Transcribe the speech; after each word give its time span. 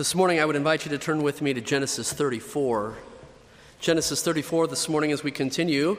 This 0.00 0.14
morning, 0.14 0.40
I 0.40 0.46
would 0.46 0.56
invite 0.56 0.86
you 0.86 0.90
to 0.92 0.96
turn 0.96 1.22
with 1.22 1.42
me 1.42 1.52
to 1.52 1.60
Genesis 1.60 2.10
34. 2.10 2.96
Genesis 3.80 4.22
34 4.22 4.68
this 4.68 4.88
morning 4.88 5.12
as 5.12 5.22
we 5.22 5.30
continue 5.30 5.98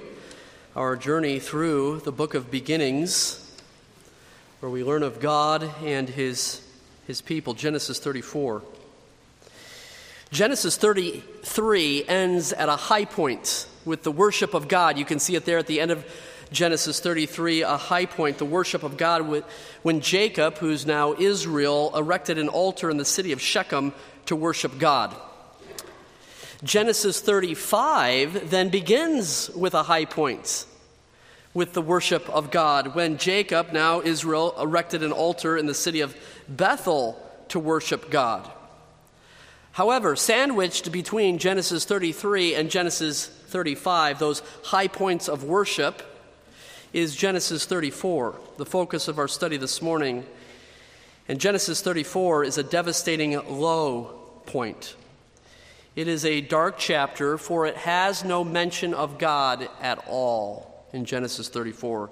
our 0.76 0.96
journey 0.96 1.38
through 1.38 2.00
the 2.00 2.12
book 2.12 2.34
of 2.34 2.50
beginnings, 2.50 3.56
where 4.60 4.72
we 4.72 4.84
learn 4.84 5.04
of 5.04 5.20
God 5.20 5.70
and 5.84 6.10
his, 6.10 6.68
his 7.06 7.22
people. 7.22 7.54
Genesis 7.54 8.00
34. 8.00 8.64
Genesis 10.32 10.78
33 10.78 12.04
ends 12.08 12.54
at 12.54 12.70
a 12.70 12.76
high 12.76 13.06
point 13.06 13.68
with 13.86 14.02
the 14.02 14.12
worship 14.12 14.56
of 14.56 14.68
God. 14.68 14.98
You 14.98 15.06
can 15.06 15.20
see 15.20 15.36
it 15.36 15.46
there 15.46 15.60
at 15.60 15.68
the 15.68 15.80
end 15.80 15.92
of 15.92 16.04
Genesis 16.52 17.00
33, 17.00 17.62
a 17.62 17.78
high 17.78 18.06
point, 18.06 18.38
the 18.38 18.46
worship 18.46 18.84
of 18.84 18.98
God, 18.98 19.44
when 19.84 20.02
Jacob, 20.02 20.58
who's 20.58 20.86
now 20.86 21.14
Israel, 21.14 21.96
erected 21.96 22.38
an 22.38 22.50
altar 22.50 22.90
in 22.90 22.98
the 22.98 23.06
city 23.06 23.32
of 23.32 23.42
Shechem 23.42 23.94
to 24.26 24.36
worship 24.36 24.78
God. 24.78 25.16
Genesis 26.64 27.22
35 27.22 28.50
then 28.50 28.70
begins 28.70 29.50
with 29.52 29.74
a 29.74 29.84
high 29.84 30.06
point, 30.06 30.66
with 31.54 31.74
the 31.74 31.82
worship 31.82 32.30
of 32.30 32.52
God, 32.52 32.96
when 32.96 33.18
Jacob, 33.18 33.72
now 33.72 34.02
Israel, 34.02 34.54
erected 34.60 35.04
an 35.04 35.14
altar 35.14 35.58
in 35.58 35.68
the 35.68 35.74
city 35.74 36.02
of 36.02 36.16
Bethel 36.50 37.18
to 37.48 37.60
worship 37.60 38.12
God. 38.12 38.50
However, 39.72 40.18
sandwiched 40.18 40.92
between 40.92 41.38
Genesis 41.38 41.86
33 41.86 42.56
and 42.56 42.70
Genesis 42.70 43.26
35, 43.26 44.20
those 44.20 44.44
high 44.66 44.90
points 44.90 45.30
of 45.30 45.46
worship, 45.46 46.04
is 46.94 47.16
Genesis 47.16 47.66
34, 47.66 48.36
the 48.58 48.66
focus 48.66 49.08
of 49.08 49.18
our 49.18 49.28
study 49.28 49.56
this 49.56 49.82
morning. 49.82 50.26
And 51.30 51.40
Genesis 51.40 51.82
34 51.82 52.44
is 52.44 52.58
a 52.58 52.64
devastating 52.64 53.40
low 53.50 54.20
point. 54.46 54.96
It 55.96 56.10
is 56.10 56.26
a 56.26 56.42
dark 56.42 56.78
chapter, 56.78 57.38
for 57.38 57.66
it 57.66 57.78
has 57.78 58.26
no 58.26 58.44
mention 58.44 58.94
of 58.94 59.18
God 59.18 59.70
at 59.82 60.04
all 60.08 60.86
in 60.92 61.06
Genesis 61.06 61.48
34. 61.48 62.10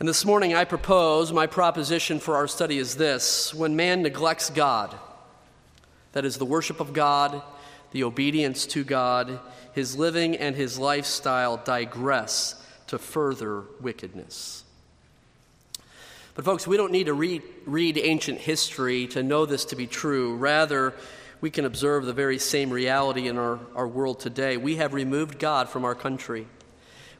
And 0.00 0.08
this 0.08 0.24
morning 0.24 0.54
I 0.54 0.64
propose 0.64 1.32
my 1.32 1.46
proposition 1.46 2.18
for 2.18 2.34
our 2.34 2.48
study 2.48 2.78
is 2.78 2.96
this 2.96 3.54
when 3.54 3.76
man 3.76 4.02
neglects 4.02 4.50
God, 4.50 4.98
that 6.10 6.24
is, 6.24 6.38
the 6.38 6.44
worship 6.44 6.80
of 6.80 6.92
God, 6.92 7.40
the 7.92 8.02
obedience 8.02 8.66
to 8.66 8.82
God, 8.82 9.38
his 9.72 9.96
living 9.96 10.36
and 10.36 10.56
his 10.56 10.76
lifestyle 10.76 11.56
digress 11.58 12.60
to 12.88 12.98
further 12.98 13.62
wickedness. 13.80 14.64
But, 16.34 16.44
folks, 16.44 16.66
we 16.66 16.76
don't 16.76 16.92
need 16.92 17.06
to 17.06 17.14
read, 17.14 17.42
read 17.64 17.96
ancient 17.96 18.40
history 18.40 19.06
to 19.08 19.22
know 19.22 19.46
this 19.46 19.64
to 19.66 19.76
be 19.76 19.86
true. 19.86 20.34
Rather, 20.36 20.92
we 21.40 21.50
can 21.50 21.64
observe 21.64 22.06
the 22.06 22.12
very 22.12 22.38
same 22.38 22.70
reality 22.70 23.28
in 23.28 23.38
our, 23.38 23.60
our 23.76 23.86
world 23.86 24.18
today. 24.18 24.56
We 24.56 24.76
have 24.76 24.94
removed 24.94 25.38
God 25.38 25.68
from 25.68 25.84
our 25.84 25.94
country, 25.94 26.46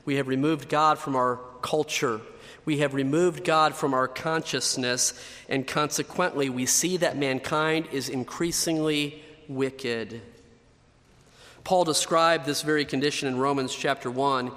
we 0.04 0.16
have 0.16 0.28
removed 0.28 0.68
God 0.68 0.98
from 0.98 1.16
our 1.16 1.38
culture. 1.62 2.20
We 2.66 2.78
have 2.78 2.94
removed 2.94 3.44
God 3.44 3.74
from 3.74 3.92
our 3.92 4.08
consciousness, 4.08 5.12
and 5.50 5.66
consequently, 5.66 6.48
we 6.48 6.64
see 6.64 6.96
that 6.96 7.14
mankind 7.14 7.88
is 7.92 8.08
increasingly 8.08 9.22
wicked. 9.48 10.22
Paul 11.62 11.84
described 11.84 12.46
this 12.46 12.62
very 12.62 12.86
condition 12.86 13.28
in 13.28 13.38
Romans 13.38 13.74
chapter 13.74 14.10
1 14.10 14.50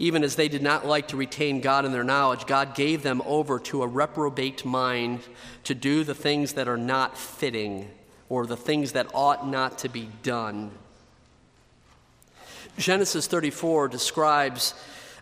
even 0.00 0.24
as 0.24 0.34
they 0.34 0.48
did 0.48 0.62
not 0.62 0.86
like 0.86 1.08
to 1.08 1.16
retain 1.16 1.60
God 1.60 1.84
in 1.84 1.92
their 1.92 2.02
knowledge, 2.02 2.46
God 2.46 2.74
gave 2.74 3.02
them 3.02 3.20
over 3.26 3.58
to 3.60 3.82
a 3.82 3.86
reprobate 3.86 4.64
mind 4.64 5.20
to 5.64 5.74
do 5.74 6.04
the 6.04 6.14
things 6.14 6.54
that 6.54 6.68
are 6.68 6.78
not 6.78 7.18
fitting 7.18 7.86
or 8.30 8.46
the 8.46 8.56
things 8.56 8.92
that 8.92 9.08
ought 9.12 9.46
not 9.46 9.80
to 9.80 9.90
be 9.90 10.08
done. 10.22 10.70
Genesis 12.78 13.26
34 13.26 13.88
describes 13.88 14.72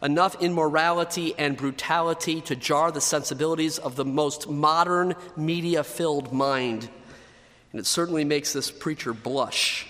enough 0.00 0.40
immorality 0.40 1.34
and 1.36 1.56
brutality 1.56 2.40
to 2.42 2.54
jar 2.54 2.92
the 2.92 3.00
sensibilities 3.00 3.78
of 3.78 3.96
the 3.96 4.04
most 4.04 4.48
modern, 4.48 5.16
media 5.36 5.82
filled 5.82 6.32
mind. 6.32 6.88
And 7.72 7.80
it 7.80 7.86
certainly 7.86 8.24
makes 8.24 8.52
this 8.52 8.70
preacher 8.70 9.12
blush. 9.12 9.88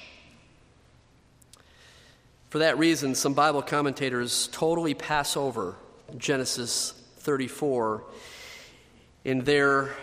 For 2.48 2.60
that 2.60 2.78
reason, 2.78 3.14
some 3.14 3.34
Bible 3.34 3.60
commentators 3.60 4.48
totally 4.52 4.94
pass 4.94 5.36
over 5.36 5.76
Genesis 6.16 6.92
34 7.18 8.02
in 9.24 9.44
their 9.44 9.94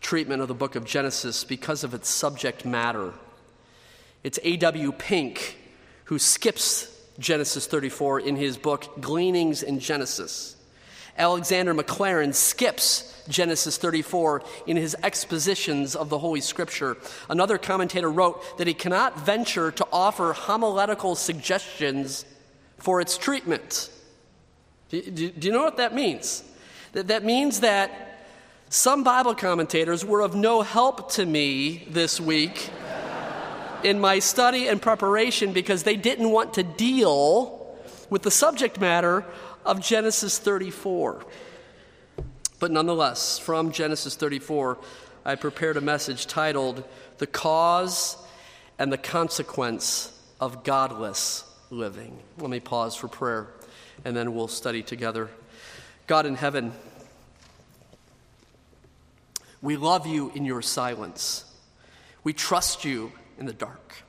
treatment 0.00 0.40
of 0.40 0.48
the 0.48 0.54
book 0.54 0.74
of 0.74 0.86
Genesis 0.86 1.44
because 1.44 1.84
of 1.84 1.92
its 1.92 2.08
subject 2.08 2.64
matter. 2.64 3.12
It's 4.24 4.38
A.W. 4.42 4.92
Pink 4.92 5.58
who 6.04 6.18
skips 6.18 6.90
Genesis 7.18 7.66
34 7.66 8.20
in 8.20 8.36
his 8.36 8.56
book 8.56 8.98
Gleanings 9.02 9.62
in 9.62 9.78
Genesis. 9.78 10.56
Alexander 11.18 11.74
Maclaren 11.74 12.32
skips 12.32 13.15
Genesis 13.28 13.76
34 13.76 14.42
in 14.66 14.76
his 14.76 14.96
expositions 15.02 15.96
of 15.96 16.08
the 16.08 16.18
Holy 16.18 16.40
Scripture. 16.40 16.96
Another 17.28 17.58
commentator 17.58 18.10
wrote 18.10 18.58
that 18.58 18.66
he 18.66 18.74
cannot 18.74 19.20
venture 19.20 19.70
to 19.70 19.86
offer 19.92 20.32
homiletical 20.32 21.14
suggestions 21.14 22.24
for 22.78 23.00
its 23.00 23.18
treatment. 23.18 23.90
Do, 24.88 25.02
do, 25.02 25.30
do 25.30 25.46
you 25.48 25.52
know 25.52 25.62
what 25.62 25.78
that 25.78 25.94
means? 25.94 26.44
That, 26.92 27.08
that 27.08 27.24
means 27.24 27.60
that 27.60 28.20
some 28.68 29.04
Bible 29.04 29.34
commentators 29.34 30.04
were 30.04 30.20
of 30.20 30.34
no 30.34 30.62
help 30.62 31.12
to 31.12 31.26
me 31.26 31.86
this 31.90 32.20
week 32.20 32.70
in 33.84 34.00
my 34.00 34.18
study 34.18 34.68
and 34.68 34.80
preparation 34.80 35.52
because 35.52 35.82
they 35.82 35.96
didn't 35.96 36.30
want 36.30 36.54
to 36.54 36.62
deal 36.62 37.76
with 38.10 38.22
the 38.22 38.30
subject 38.30 38.80
matter 38.80 39.24
of 39.64 39.80
Genesis 39.80 40.38
34. 40.38 41.24
But 42.58 42.70
nonetheless, 42.70 43.38
from 43.38 43.70
Genesis 43.70 44.14
34, 44.14 44.78
I 45.24 45.34
prepared 45.34 45.76
a 45.76 45.80
message 45.80 46.26
titled 46.26 46.84
The 47.18 47.26
Cause 47.26 48.16
and 48.78 48.90
the 48.90 48.98
Consequence 48.98 50.18
of 50.40 50.64
Godless 50.64 51.44
Living. 51.70 52.18
Let 52.38 52.48
me 52.48 52.60
pause 52.60 52.96
for 52.96 53.08
prayer 53.08 53.48
and 54.04 54.16
then 54.16 54.34
we'll 54.34 54.48
study 54.48 54.82
together. 54.82 55.28
God 56.06 56.24
in 56.24 56.34
heaven, 56.34 56.72
we 59.60 59.76
love 59.76 60.06
you 60.06 60.30
in 60.34 60.44
your 60.44 60.62
silence. 60.62 61.44
We 62.24 62.32
trust 62.32 62.84
you 62.84 63.12
in 63.38 63.46
the 63.46 63.52
dark. 63.52 64.04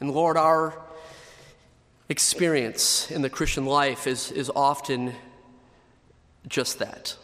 And 0.00 0.10
Lord, 0.10 0.36
our 0.36 0.78
experience 2.08 3.10
in 3.10 3.22
the 3.22 3.30
Christian 3.30 3.64
life 3.64 4.06
is, 4.06 4.30
is 4.30 4.50
often 4.54 5.14
just 6.48 6.78
that. 6.78 7.16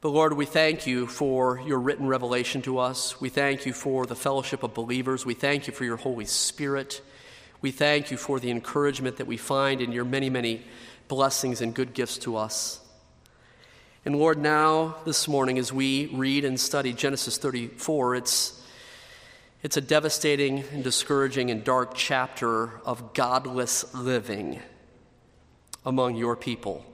But 0.00 0.10
Lord, 0.10 0.32
we 0.32 0.46
thank 0.46 0.86
you 0.86 1.06
for 1.06 1.60
your 1.60 1.78
written 1.78 2.06
revelation 2.06 2.62
to 2.62 2.78
us. 2.78 3.20
We 3.20 3.28
thank 3.28 3.66
you 3.66 3.72
for 3.74 4.06
the 4.06 4.16
fellowship 4.16 4.62
of 4.62 4.72
believers. 4.72 5.26
We 5.26 5.34
thank 5.34 5.66
you 5.66 5.74
for 5.74 5.84
your 5.84 5.98
Holy 5.98 6.24
Spirit. 6.24 7.02
We 7.60 7.70
thank 7.70 8.10
you 8.10 8.16
for 8.16 8.40
the 8.40 8.50
encouragement 8.50 9.18
that 9.18 9.26
we 9.26 9.36
find 9.36 9.82
in 9.82 9.92
your 9.92 10.06
many, 10.06 10.30
many 10.30 10.62
blessings 11.08 11.60
and 11.60 11.74
good 11.74 11.92
gifts 11.92 12.16
to 12.18 12.36
us. 12.36 12.80
And 14.06 14.16
Lord, 14.16 14.38
now 14.38 14.96
this 15.04 15.28
morning, 15.28 15.58
as 15.58 15.70
we 15.70 16.06
read 16.06 16.46
and 16.46 16.58
study 16.58 16.94
Genesis 16.94 17.36
34, 17.36 18.14
it's, 18.16 18.66
it's 19.62 19.76
a 19.76 19.82
devastating 19.82 20.64
and 20.72 20.82
discouraging 20.82 21.50
and 21.50 21.62
dark 21.62 21.92
chapter 21.94 22.80
of 22.86 23.12
godless 23.12 23.92
living 23.92 24.60
among 25.84 26.16
your 26.16 26.36
people. 26.36 26.86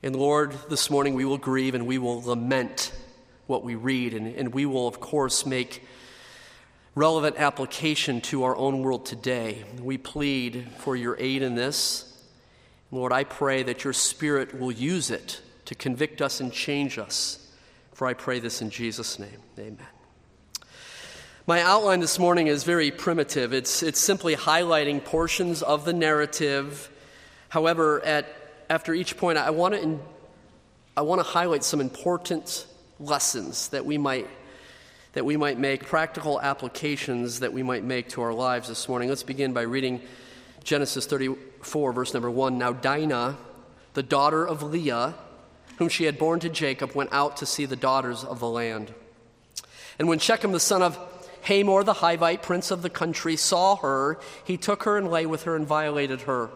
And 0.00 0.14
Lord, 0.14 0.52
this 0.68 0.90
morning 0.90 1.14
we 1.14 1.24
will 1.24 1.38
grieve 1.38 1.74
and 1.74 1.84
we 1.84 1.98
will 1.98 2.22
lament 2.22 2.92
what 3.48 3.64
we 3.64 3.74
read, 3.74 4.14
and, 4.14 4.32
and 4.36 4.54
we 4.54 4.64
will, 4.64 4.86
of 4.86 5.00
course, 5.00 5.44
make 5.44 5.82
relevant 6.94 7.36
application 7.36 8.20
to 8.20 8.44
our 8.44 8.54
own 8.54 8.82
world 8.82 9.06
today. 9.06 9.64
We 9.80 9.98
plead 9.98 10.68
for 10.78 10.94
your 10.94 11.16
aid 11.18 11.42
in 11.42 11.56
this. 11.56 12.22
Lord, 12.92 13.12
I 13.12 13.24
pray 13.24 13.64
that 13.64 13.82
your 13.82 13.92
Spirit 13.92 14.56
will 14.56 14.70
use 14.70 15.10
it 15.10 15.40
to 15.64 15.74
convict 15.74 16.22
us 16.22 16.40
and 16.40 16.52
change 16.52 16.96
us. 16.98 17.50
For 17.92 18.06
I 18.06 18.14
pray 18.14 18.38
this 18.38 18.62
in 18.62 18.70
Jesus' 18.70 19.18
name. 19.18 19.42
Amen. 19.58 19.78
My 21.44 21.60
outline 21.62 21.98
this 21.98 22.20
morning 22.20 22.46
is 22.46 22.62
very 22.62 22.92
primitive. 22.92 23.52
It's, 23.52 23.82
it's 23.82 23.98
simply 23.98 24.36
highlighting 24.36 25.04
portions 25.04 25.62
of 25.62 25.84
the 25.84 25.92
narrative. 25.92 26.88
However, 27.48 28.04
at 28.04 28.28
after 28.70 28.94
each 28.94 29.16
point, 29.16 29.38
I 29.38 29.50
want 29.50 29.74
to, 29.74 29.98
I 30.96 31.02
want 31.02 31.20
to 31.20 31.26
highlight 31.26 31.64
some 31.64 31.80
important 31.80 32.66
lessons 33.00 33.68
that 33.68 33.84
we 33.84 33.98
might 33.98 34.28
that 35.14 35.24
we 35.24 35.36
might 35.36 35.58
make, 35.58 35.84
practical 35.84 36.40
applications 36.40 37.40
that 37.40 37.52
we 37.52 37.62
might 37.62 37.82
make 37.82 38.10
to 38.10 38.22
our 38.22 38.32
lives 38.32 38.68
this 38.68 38.88
morning. 38.88 39.08
Let's 39.08 39.22
begin 39.22 39.52
by 39.52 39.62
reading 39.62 40.00
Genesis 40.62 41.06
34, 41.06 41.92
verse 41.92 42.12
number 42.12 42.30
1. 42.30 42.58
Now, 42.58 42.72
Dinah, 42.72 43.36
the 43.94 44.02
daughter 44.02 44.46
of 44.46 44.62
Leah, 44.62 45.14
whom 45.78 45.88
she 45.88 46.04
had 46.04 46.18
borne 46.18 46.40
to 46.40 46.48
Jacob, 46.48 46.94
went 46.94 47.12
out 47.12 47.38
to 47.38 47.46
see 47.46 47.64
the 47.64 47.74
daughters 47.74 48.22
of 48.22 48.38
the 48.38 48.48
land. 48.48 48.92
And 49.98 50.08
when 50.08 50.18
Shechem, 50.18 50.52
the 50.52 50.60
son 50.60 50.82
of 50.82 50.98
Hamor 51.42 51.82
the 51.82 51.94
Hivite, 51.94 52.42
prince 52.42 52.70
of 52.70 52.82
the 52.82 52.90
country, 52.90 53.34
saw 53.34 53.76
her, 53.76 54.20
he 54.44 54.56
took 54.56 54.84
her 54.84 54.98
and 54.98 55.10
lay 55.10 55.26
with 55.26 55.44
her 55.44 55.56
and 55.56 55.66
violated 55.66 56.22
her. 56.22 56.50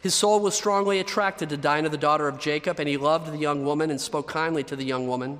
His 0.00 0.14
soul 0.14 0.40
was 0.40 0.54
strongly 0.54 0.98
attracted 0.98 1.50
to 1.50 1.56
Dinah, 1.56 1.90
the 1.90 1.98
daughter 1.98 2.26
of 2.26 2.38
Jacob, 2.38 2.80
and 2.80 2.88
he 2.88 2.96
loved 2.96 3.30
the 3.30 3.38
young 3.38 3.64
woman 3.64 3.90
and 3.90 4.00
spoke 4.00 4.28
kindly 4.28 4.64
to 4.64 4.76
the 4.76 4.84
young 4.84 5.06
woman. 5.06 5.38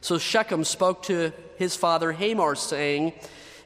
So 0.00 0.16
Shechem 0.16 0.64
spoke 0.64 1.02
to 1.04 1.32
his 1.56 1.76
father 1.76 2.12
Hamor, 2.12 2.54
saying, 2.54 3.12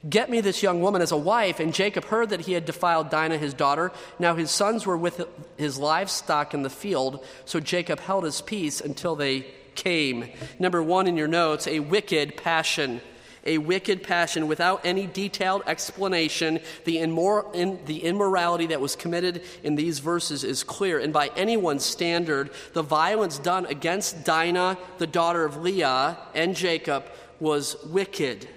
Get 0.09 0.29
me 0.29 0.41
this 0.41 0.63
young 0.63 0.83
woman 0.83 1.01
as 1.01 1.13
a 1.13 1.17
wife. 1.17 1.61
And 1.61 1.73
Jacob 1.73 2.05
heard 2.05 2.31
that 2.31 2.43
he 2.43 2.53
had 2.53 2.67
defiled 2.67 3.09
Dinah, 3.09 3.39
his 3.39 3.55
daughter. 3.55 3.91
Now 4.19 4.35
his 4.35 4.51
sons 4.51 4.85
were 4.85 4.99
with 4.99 5.25
his 5.57 5.79
livestock 5.79 6.53
in 6.53 6.63
the 6.63 6.69
field, 6.69 7.25
so 7.47 7.59
Jacob 7.59 8.01
held 8.01 8.25
his 8.25 8.43
peace 8.43 8.81
until 8.81 9.17
they 9.17 9.47
came. 9.75 10.31
Number 10.59 10.83
one 10.83 11.07
in 11.07 11.17
your 11.17 11.29
notes, 11.29 11.67
a 11.67 11.81
wicked 11.81 12.37
passion 12.37 13.01
a 13.45 13.59
wicked 13.59 14.03
passion 14.03 14.49
without 14.49 14.81
any 14.85 15.07
detailed 15.07 15.63
explanation. 15.67 16.61
The, 16.85 16.97
immor- 16.97 17.55
in, 17.55 17.85
the 17.87 18.05
immorality 18.05 18.67
that 18.67 18.81
was 18.81 18.97
committed 18.97 19.43
in 19.63 19.75
these 19.75 19.99
verses 19.99 20.45
is 20.45 20.63
clear. 20.63 20.99
And 20.99 21.13
by 21.13 21.31
anyone's 21.37 21.85
standard, 21.85 22.51
the 22.73 22.83
violence 22.83 23.39
done 23.39 23.67
against 23.67 24.25
Dinah, 24.25 24.79
the 24.99 25.07
daughter 25.07 25.45
of 25.45 25.59
Leah, 25.59 26.19
and 26.35 26.57
Jacob 26.57 27.05
was 27.41 27.77
wicked 27.85 28.49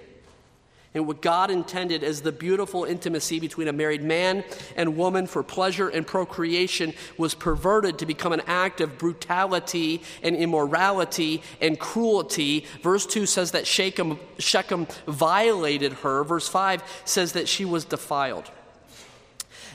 and 0.94 1.06
what 1.06 1.20
God 1.20 1.50
intended 1.50 2.02
as 2.02 2.22
the 2.22 2.32
beautiful 2.32 2.84
intimacy 2.84 3.38
between 3.38 3.68
a 3.68 3.72
married 3.72 4.02
man 4.02 4.42
and 4.74 4.96
woman 4.96 5.26
for 5.26 5.42
pleasure 5.42 5.88
and 5.88 6.06
procreation 6.06 6.94
was 7.18 7.34
perverted 7.34 7.98
to 7.98 8.06
become 8.06 8.32
an 8.32 8.40
act 8.46 8.80
of 8.80 8.96
brutality 8.96 10.02
and 10.22 10.34
immorality 10.34 11.42
and 11.60 11.78
cruelty. 11.78 12.64
Verse 12.82 13.04
2 13.04 13.26
says 13.26 13.50
that 13.50 13.66
Shechem, 13.66 14.18
Shechem 14.38 14.86
violated 15.06 15.92
her. 15.94 16.24
Verse 16.24 16.48
5 16.48 16.82
says 17.04 17.32
that 17.32 17.48
she 17.48 17.66
was 17.66 17.84
defiled. 17.84 18.50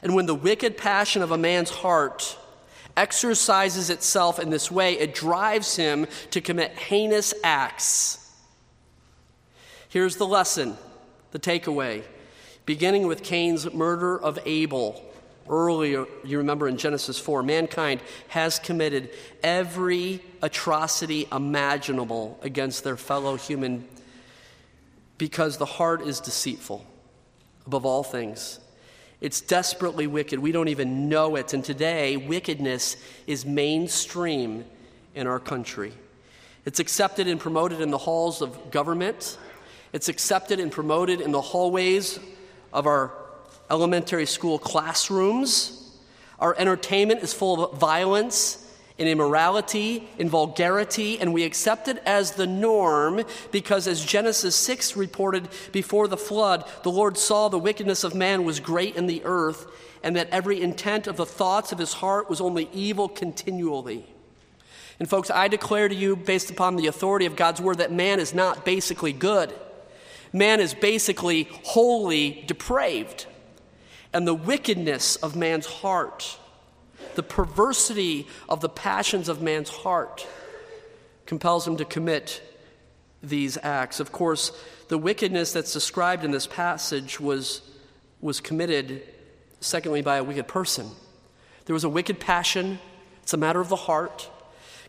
And 0.02 0.16
when 0.16 0.26
the 0.26 0.36
wicked 0.36 0.78
passion 0.78 1.22
of 1.22 1.32
a 1.32 1.38
man's 1.38 1.70
heart 1.70 2.38
exercises 2.98 3.90
itself 3.90 4.40
in 4.40 4.50
this 4.50 4.72
way, 4.72 4.98
it 4.98 5.14
drives 5.14 5.76
him 5.76 6.08
to 6.32 6.42
commit 6.42 6.72
heinous 6.72 7.34
acts. 7.44 8.20
Here's 9.90 10.16
the 10.16 10.26
lesson 10.26 10.76
the 11.34 11.40
takeaway, 11.40 12.04
beginning 12.66 13.08
with 13.08 13.24
Cain's 13.24 13.74
murder 13.74 14.18
of 14.18 14.40
Abel. 14.46 15.04
Earlier, 15.50 16.06
you 16.24 16.38
remember 16.38 16.70
in 16.70 16.78
Genesis 16.78 17.20
4, 17.20 17.44
mankind 17.44 18.00
has 18.30 18.60
committed 18.60 19.10
every 19.42 20.22
atrocity 20.42 21.28
imaginable 21.32 22.40
against 22.44 22.86
their 22.86 22.96
fellow 22.96 23.36
human 23.36 23.86
because 25.18 25.58
the 25.58 25.66
heart 25.66 26.02
is 26.04 26.22
deceitful 26.22 26.86
above 27.66 27.86
all 27.86 28.04
things. 28.04 28.60
It's 29.20 29.42
desperately 29.42 30.06
wicked. 30.06 30.40
We 30.40 30.52
don't 30.52 30.68
even 30.68 31.10
know 31.10 31.36
it. 31.36 31.54
And 31.54 31.64
today, 31.64 32.16
wickedness 32.16 32.96
is 33.26 33.46
mainstream 33.46 34.66
in 35.16 35.28
our 35.28 35.40
country. 35.40 35.94
It's 36.66 36.80
accepted 36.80 37.28
and 37.28 37.40
promoted 37.40 37.82
in 37.82 37.90
the 37.90 37.98
halls 37.98 38.42
of 38.42 38.72
government, 38.72 39.38
it's 39.94 40.10
accepted 40.10 40.60
and 40.60 40.72
promoted 40.72 41.22
in 41.22 41.32
the 41.32 41.42
hallways 41.42 42.20
of 42.74 42.88
our 42.88 43.14
elementary 43.70 44.26
school 44.26 44.58
classrooms. 44.58 45.80
Our 46.40 46.56
entertainment 46.58 47.22
is 47.22 47.34
full 47.34 47.64
of 47.64 47.80
violence 47.80 48.60
and 49.00 49.08
immorality 49.08 50.08
and 50.20 50.30
vulgarity, 50.30 51.20
and 51.20 51.34
we 51.34 51.44
accept 51.44 51.88
it 51.88 52.02
as 52.06 52.32
the 52.32 52.48
norm 52.48 53.24
because, 53.52 53.88
as 53.88 54.04
Genesis 54.04 54.56
6 54.56 54.98
reported 54.98 55.48
before 55.72 56.08
the 56.08 56.18
flood, 56.18 56.68
the 56.84 56.92
Lord 56.92 57.18
saw 57.18 57.48
the 57.48 57.60
wickedness 57.60 58.04
of 58.04 58.14
man 58.14 58.44
was 58.44 58.60
great 58.60 58.96
in 58.96 59.08
the 59.08 59.22
earth, 59.24 59.68
and 60.04 60.16
that 60.16 60.30
every 60.30 60.62
intent 60.62 61.08
of 61.08 61.18
the 61.18 61.26
thoughts 61.26 61.72
of 61.72 61.78
his 61.80 61.94
heart 61.94 62.30
was 62.30 62.42
only 62.42 62.70
evil 62.74 63.08
continually. 63.08 64.06
And, 65.00 65.10
folks, 65.10 65.32
I 65.32 65.48
declare 65.48 65.88
to 65.88 65.96
you, 65.96 66.16
based 66.16 66.52
upon 66.52 66.76
the 66.76 66.88
authority 66.88 67.26
of 67.26 67.36
God's 67.36 67.62
word, 67.62 67.80
that 67.80 67.92
man 67.92 68.20
is 68.20 68.34
not 68.34 68.64
basically 68.66 69.14
good 69.14 69.54
man 70.34 70.60
is 70.60 70.74
basically 70.74 71.48
wholly 71.64 72.44
depraved. 72.48 73.28
And 74.12 74.28
the 74.28 74.34
wickedness 74.34 75.16
of 75.18 75.36
man's 75.36 75.66
heart, 75.66 76.38
the 77.16 77.24
perversity 77.24 78.28
of 78.50 78.62
the 78.62 78.70
passions 78.70 79.30
of 79.30 79.42
man's 79.42 79.70
heart, 79.70 80.28
compels 81.26 81.68
him 81.68 81.78
to 81.78 81.86
commit 81.86 82.42
these 83.22 83.58
acts. 83.64 84.00
Of 84.00 84.12
course, 84.12 84.52
the 84.90 84.98
wickedness 84.98 85.54
that's 85.54 85.74
described 85.74 86.24
in 86.24 86.32
this 86.32 86.46
passage 86.46 87.20
was, 87.20 87.62
was 88.22 88.40
committed, 88.40 89.02
secondly, 89.62 90.02
by 90.02 90.18
a 90.18 90.24
wicked 90.24 90.48
person. 90.48 90.90
There 91.66 91.74
was 91.74 91.86
a 91.86 91.90
wicked 91.90 92.20
passion, 92.20 92.80
it's 93.22 93.34
a 93.34 93.38
matter 93.38 93.62
of 93.62 93.70
the 93.70 93.78
heart, 93.78 94.30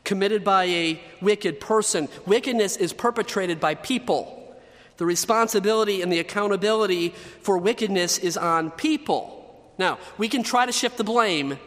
committed 0.02 0.44
by 0.44 0.64
a 0.64 1.00
wicked 1.22 1.60
person. 1.60 2.08
Wickedness 2.26 2.76
is 2.76 2.92
perpetrated 2.92 3.60
by 3.60 3.74
people. 3.76 4.43
The 4.96 5.06
responsibility 5.06 6.02
and 6.02 6.12
the 6.12 6.20
accountability 6.20 7.10
for 7.40 7.58
wickedness 7.58 8.18
is 8.18 8.36
on 8.36 8.70
people. 8.70 9.40
Now, 9.78 9.98
we 10.18 10.28
can 10.28 10.42
try 10.42 10.66
to 10.66 10.72
shift 10.72 10.98
the 10.98 11.04
blame 11.04 11.58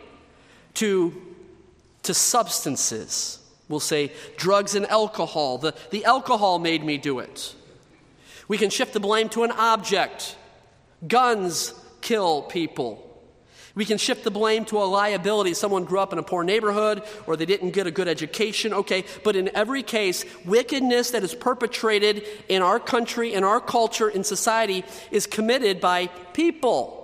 to, 0.76 1.14
to 2.04 2.14
substances. 2.14 3.40
We'll 3.68 3.80
say 3.80 4.12
drugs 4.38 4.76
and 4.76 4.86
alcohol. 4.88 5.58
The, 5.58 5.74
the 5.92 6.06
alcohol 6.06 6.60
made 6.60 6.84
me 6.84 6.98
do 6.98 7.20
it. 7.20 7.54
We 8.48 8.58
can 8.58 8.70
shift 8.70 8.94
the 8.94 9.00
blame 9.00 9.28
to 9.30 9.44
an 9.44 9.52
object. 9.52 10.38
Guns 11.06 11.74
kill 12.02 12.44
people. 12.44 13.07
We 13.78 13.86
can 13.86 14.00
shift 14.00 14.24
the 14.24 14.32
blame 14.32 14.66
to 14.66 14.80
a 14.80 14.86
liability. 14.86 15.54
Someone 15.54 15.84
grew 15.84 16.00
up 16.00 16.12
in 16.12 16.18
a 16.18 16.24
poor 16.24 16.44
neighborhood 16.44 17.04
or 17.28 17.38
they 17.38 17.46
didn't 17.46 17.72
get 17.72 17.86
a 17.86 17.92
good 17.92 18.08
education. 18.08 18.74
Okay, 18.74 19.06
but 19.24 19.36
in 19.36 19.56
every 19.56 19.84
case, 19.84 20.26
wickedness 20.46 21.12
that 21.12 21.24
is 21.24 21.36
perpetrated 21.36 22.26
in 22.50 22.64
our 22.64 22.80
country, 22.80 23.36
in 23.36 23.44
our 23.44 23.62
culture, 23.62 24.10
in 24.10 24.24
society 24.24 24.84
is 25.12 25.28
committed 25.28 25.80
by 25.80 26.08
people. 26.34 26.96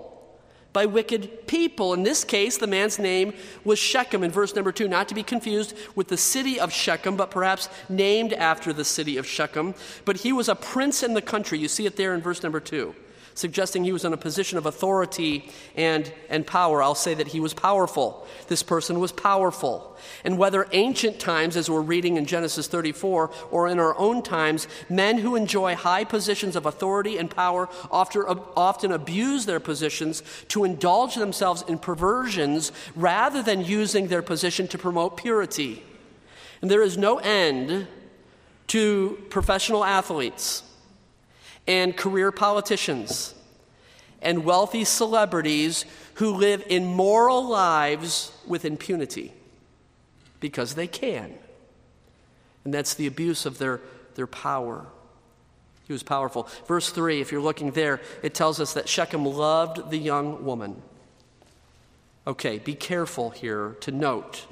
By 0.74 0.88
wicked 0.88 1.46
people. 1.46 1.94
In 1.94 2.02
this 2.02 2.24
case, 2.24 2.58
the 2.58 2.66
man's 2.66 2.98
name 2.98 3.34
was 3.64 3.78
Shechem 3.78 4.24
in 4.24 4.32
verse 4.32 4.56
number 4.56 4.72
two, 4.72 4.88
not 4.88 5.08
to 5.10 5.14
be 5.14 5.22
confused 5.22 5.78
with 5.94 6.08
the 6.08 6.18
city 6.18 6.60
of 6.60 6.74
Shechem, 6.74 7.16
but 7.16 7.30
perhaps 7.30 7.70
named 7.88 8.34
after 8.34 8.74
the 8.74 8.84
city 8.84 9.18
of 9.18 9.28
Shechem. 9.28 9.76
But 10.06 10.18
he 10.18 10.34
was 10.34 10.50
a 10.50 10.56
prince 10.56 11.04
in 11.04 11.14
the 11.14 11.22
country. 11.22 11.60
You 11.60 11.68
see 11.68 11.86
it 11.86 11.98
there 11.98 12.16
in 12.16 12.22
verse 12.22 12.42
number 12.42 12.60
two 12.60 12.96
suggesting 13.36 13.84
he 13.84 13.92
was 13.92 14.06
in 14.06 14.14
a 14.14 14.18
position 14.18 14.58
of 14.58 14.66
authority 14.66 15.50
and, 15.76 16.12
and 16.30 16.46
power. 16.46 16.84
I'll 16.84 16.96
say 16.96 17.14
that 17.14 17.30
he 17.30 17.40
was 17.40 17.54
powerful. 17.54 18.26
This 18.48 18.64
person 18.64 19.00
was 19.00 19.12
powerful. 19.12 19.98
And 20.24 20.38
whether 20.38 20.68
ancient 20.72 21.20
times, 21.20 21.56
as 21.56 21.70
we're 21.70 21.82
reading 21.82 22.18
in 22.18 22.26
Genesis 22.26 22.68
34, 22.68 23.32
or 23.52 23.68
in 23.68 23.80
our 23.80 23.98
own 23.98 24.22
times, 24.22 24.68
men 24.90 25.18
who 25.18 25.36
enjoy 25.36 25.76
high 25.76 26.04
positions 26.04 26.56
of 26.56 26.66
authority 26.66 27.18
and 27.18 27.30
power 27.30 27.70
often, 27.92 28.24
often 28.56 28.92
abuse 28.92 29.46
their 29.46 29.60
positions 29.60 30.24
to 30.50 30.64
indulge 30.64 31.16
themselves 31.16 31.64
in 31.68 31.80
perversions 31.80 32.72
rather 32.96 33.42
than 33.42 33.64
using 33.64 34.08
their 34.08 34.22
position 34.22 34.68
to 34.68 34.78
promote 34.78 35.18
purity. 35.18 35.84
And 36.62 36.70
there 36.70 36.84
is 36.84 36.98
no 36.98 37.18
end 37.18 37.88
to 38.68 39.22
professional 39.30 39.84
athletes 39.84 40.64
and 41.68 41.96
career 41.96 42.32
politicians 42.32 43.34
and 44.22 44.46
wealthy 44.46 44.84
celebrities 44.84 45.86
who 46.16 46.34
live 46.34 46.64
immoral 46.70 47.48
lives 47.48 48.32
with 48.48 48.66
impunity 48.66 49.34
because 50.40 50.76
they 50.76 50.88
can. 50.88 51.34
And 52.64 52.74
that's 52.74 52.94
the 52.94 53.08
abuse 53.08 53.46
of 53.46 53.58
their, 53.58 53.82
their 54.16 54.28
power. 54.28 54.86
He 55.86 55.94
was 55.94 56.04
powerful. 56.04 56.48
Verse 56.68 56.90
3, 56.90 57.20
if 57.20 57.32
you're 57.32 57.42
looking 57.42 57.72
there, 57.72 58.02
it 58.22 58.34
tells 58.34 58.60
us 58.60 58.74
that 58.74 58.88
Shechem 58.88 59.26
loved 59.26 59.90
the 59.90 59.98
young 59.98 60.46
woman. 60.46 60.82
Okay, 62.26 62.58
be 62.58 62.74
careful 62.74 63.32
here 63.32 63.76
to 63.82 63.92
note 63.92 64.46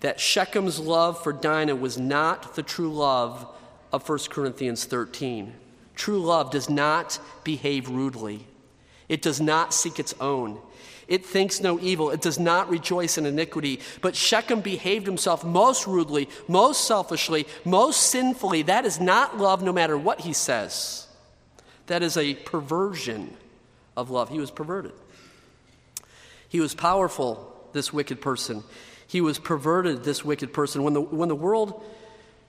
that 0.00 0.18
Shechem's 0.18 0.78
love 0.78 1.22
for 1.22 1.32
Dinah 1.32 1.76
was 1.76 1.98
not 1.98 2.56
the 2.56 2.62
true 2.62 2.92
love 2.92 3.46
of 3.92 4.06
1 4.06 4.18
Corinthians 4.30 4.84
13. 4.84 5.54
True 6.00 6.18
love 6.18 6.50
does 6.50 6.70
not 6.70 7.18
behave 7.44 7.90
rudely, 7.90 8.46
it 9.06 9.20
does 9.20 9.38
not 9.38 9.74
seek 9.74 9.98
its 9.98 10.14
own. 10.18 10.58
It 11.06 11.26
thinks 11.26 11.60
no 11.60 11.78
evil. 11.78 12.08
It 12.08 12.22
does 12.22 12.38
not 12.38 12.70
rejoice 12.70 13.18
in 13.18 13.26
iniquity. 13.26 13.80
But 14.00 14.16
Shechem 14.16 14.60
behaved 14.60 15.04
himself 15.04 15.44
most 15.44 15.86
rudely, 15.86 16.30
most 16.48 16.86
selfishly, 16.86 17.46
most 17.66 18.00
sinfully. 18.04 18.62
That 18.62 18.86
is 18.86 18.98
not 18.98 19.36
love, 19.36 19.62
no 19.62 19.72
matter 19.72 19.98
what 19.98 20.20
he 20.20 20.32
says. 20.32 21.06
That 21.88 22.02
is 22.02 22.16
a 22.16 22.34
perversion 22.34 23.36
of 23.94 24.08
love. 24.08 24.30
He 24.30 24.38
was 24.38 24.52
perverted. 24.52 24.92
He 26.48 26.60
was 26.60 26.74
powerful, 26.74 27.68
this 27.72 27.92
wicked 27.92 28.22
person. 28.22 28.62
He 29.06 29.20
was 29.20 29.38
perverted, 29.38 30.04
this 30.04 30.24
wicked 30.24 30.54
person. 30.54 30.82
When 30.82 30.94
the, 30.94 31.02
when 31.02 31.28
the 31.28 31.34
world 31.34 31.84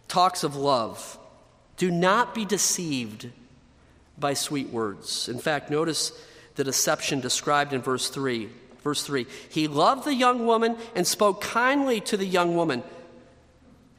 talks 0.08 0.44
of 0.44 0.56
love, 0.56 1.18
do 1.76 1.90
not 1.92 2.34
be 2.36 2.46
deceived 2.46 3.32
by 4.22 4.34
sweet 4.34 4.70
words. 4.70 5.28
In 5.28 5.40
fact, 5.40 5.70
notice 5.70 6.14
the 6.56 6.64
deception 6.64 7.20
described 7.20 7.74
in 7.74 7.82
verse 7.82 8.10
3. 8.10 8.50
Verse 8.84 9.04
3 9.04 9.26
He 9.50 9.68
loved 9.68 10.06
the 10.06 10.16
young 10.16 10.46
woman 10.46 10.78
and 10.96 11.06
spoke 11.06 11.42
kindly 11.42 12.00
to 12.02 12.16
the 12.16 12.26
young 12.26 12.56
woman. 12.56 12.84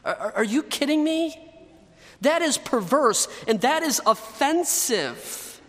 Are, 0.05 0.33
are 0.37 0.45
you 0.45 0.63
kidding 0.63 1.05
me? 1.05 1.37
That 2.23 2.43
is 2.43 2.57
perverse 2.57 3.29
and 3.47 3.61
that 3.61 3.83
is 3.83 4.01
offensive. 4.07 5.61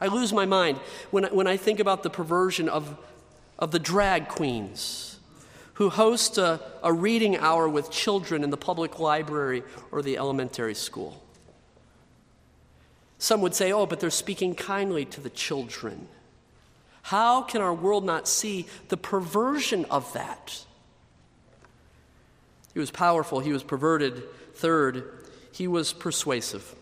I 0.00 0.08
lose 0.08 0.32
my 0.32 0.46
mind 0.46 0.78
when, 1.10 1.24
when 1.24 1.46
I 1.46 1.56
think 1.56 1.80
about 1.80 2.02
the 2.02 2.10
perversion 2.10 2.68
of, 2.68 2.98
of 3.58 3.70
the 3.70 3.78
drag 3.78 4.28
queens 4.28 5.18
who 5.74 5.90
host 5.90 6.38
a, 6.38 6.60
a 6.82 6.92
reading 6.92 7.36
hour 7.36 7.68
with 7.68 7.90
children 7.90 8.44
in 8.44 8.50
the 8.50 8.56
public 8.56 8.98
library 8.98 9.62
or 9.90 10.02
the 10.02 10.16
elementary 10.16 10.74
school. 10.74 11.23
Some 13.24 13.40
would 13.40 13.54
say, 13.54 13.72
oh, 13.72 13.86
but 13.86 14.00
they're 14.00 14.10
speaking 14.10 14.54
kindly 14.54 15.06
to 15.06 15.20
the 15.22 15.30
children. 15.30 16.08
How 17.00 17.40
can 17.40 17.62
our 17.62 17.72
world 17.72 18.04
not 18.04 18.28
see 18.28 18.66
the 18.88 18.98
perversion 18.98 19.86
of 19.86 20.12
that? 20.12 20.62
He 22.74 22.80
was 22.80 22.90
powerful, 22.90 23.40
he 23.40 23.50
was 23.50 23.62
perverted. 23.62 24.24
Third, 24.56 25.26
he 25.52 25.66
was 25.66 25.94
persuasive. 25.94 26.74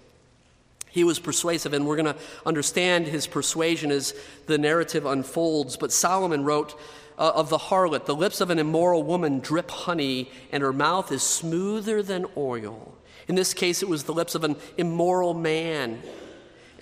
He 0.91 1.05
was 1.05 1.21
persuasive, 1.21 1.75
and 1.75 1.87
we're 1.87 1.95
going 1.95 2.13
to 2.13 2.21
understand 2.45 3.07
his 3.07 3.29
persuasion 3.29 3.93
as 3.93 4.13
the 4.47 4.59
narrative 4.59 5.07
unfolds. 5.07 5.77
But 5.77 5.93
Solomon 5.93 6.43
wrote 6.43 6.77
uh, 7.19 7.31
of 7.37 7.51
the 7.51 7.59
harlot 7.59 8.07
the 8.07 8.17
lips 8.17 8.41
of 8.41 8.51
an 8.51 8.59
immoral 8.59 9.05
woman 9.05 9.39
drip 9.39 9.71
honey, 9.71 10.29
and 10.51 10.65
her 10.65 10.73
mouth 10.73 11.13
is 11.13 11.23
smoother 11.23 12.03
than 12.03 12.27
oil. 12.37 12.97
In 13.29 13.37
this 13.37 13.55
case, 13.55 13.81
it 13.81 13.89
was 13.89 14.03
the 14.03 14.13
lips 14.13 14.35
of 14.35 14.43
an 14.43 14.57
immoral 14.77 15.35
man 15.35 16.03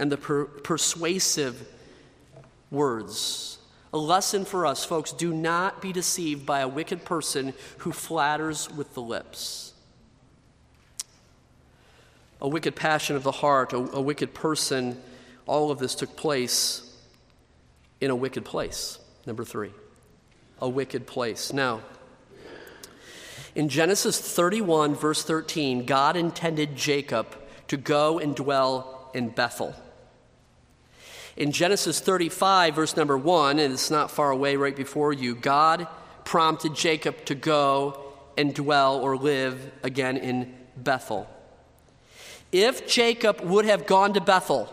and 0.01 0.11
the 0.11 0.17
per- 0.17 0.47
persuasive 0.47 1.69
words. 2.71 3.59
A 3.93 3.99
lesson 3.99 4.45
for 4.45 4.67
us, 4.67 4.85
folks 4.85 5.13
do 5.13 5.33
not 5.33 5.83
be 5.83 5.93
deceived 5.93 6.47
by 6.47 6.61
a 6.61 6.69
wicked 6.69 7.05
person 7.05 7.53
who 7.79 7.93
flatters 7.93 8.71
with 8.71 8.95
the 8.95 9.03
lips 9.03 9.71
a 12.41 12.49
wicked 12.49 12.75
passion 12.75 13.17
of 13.17 13.23
the 13.23 13.33
heart, 13.33 13.73
a, 13.73 13.77
a 13.77 14.01
wicked 14.01 14.35
person. 14.35 15.01
All 15.47 15.71
of 15.71 15.79
this 15.79 15.95
took 15.95 16.17
place 16.17 16.91
in 18.01 18.11
a 18.11 18.17
wicked 18.17 18.45
place. 18.45 18.99
Number 19.27 19.45
three, 19.45 19.73
a 20.61 20.69
wicked 20.69 21.07
place. 21.07 21.53
Now, 21.53 21.83
in 23.55 23.69
Genesis 23.69 24.19
31, 24.19 24.95
verse 24.95 25.23
13, 25.23 25.85
God 25.85 26.17
intended 26.17 26.77
Jacob 26.77 27.37
to 27.69 27.77
go 27.77 28.19
and 28.19 28.35
dwell 28.35 29.11
in 29.13 29.29
Bethel. 29.29 29.75
In 31.37 31.53
Genesis 31.53 32.01
35, 32.01 32.75
verse 32.75 32.97
number 32.97 33.17
1, 33.17 33.59
and 33.59 33.73
it's 33.73 33.91
not 33.91 34.11
far 34.11 34.31
away 34.31 34.57
right 34.57 34.77
before 34.77 35.13
you, 35.13 35.35
God 35.35 35.87
prompted 36.25 36.75
Jacob 36.75 37.25
to 37.27 37.35
go 37.35 38.01
and 38.37 38.55
dwell 38.55 38.99
or 38.99 39.17
live 39.17 39.73
again 39.83 40.17
in 40.17 40.55
Bethel. 40.77 41.29
If 42.53 42.89
Jacob 42.89 43.41
would 43.41 43.65
have 43.65 43.87
gone 43.87 44.15
to 44.15 44.21
Bethel, 44.21 44.73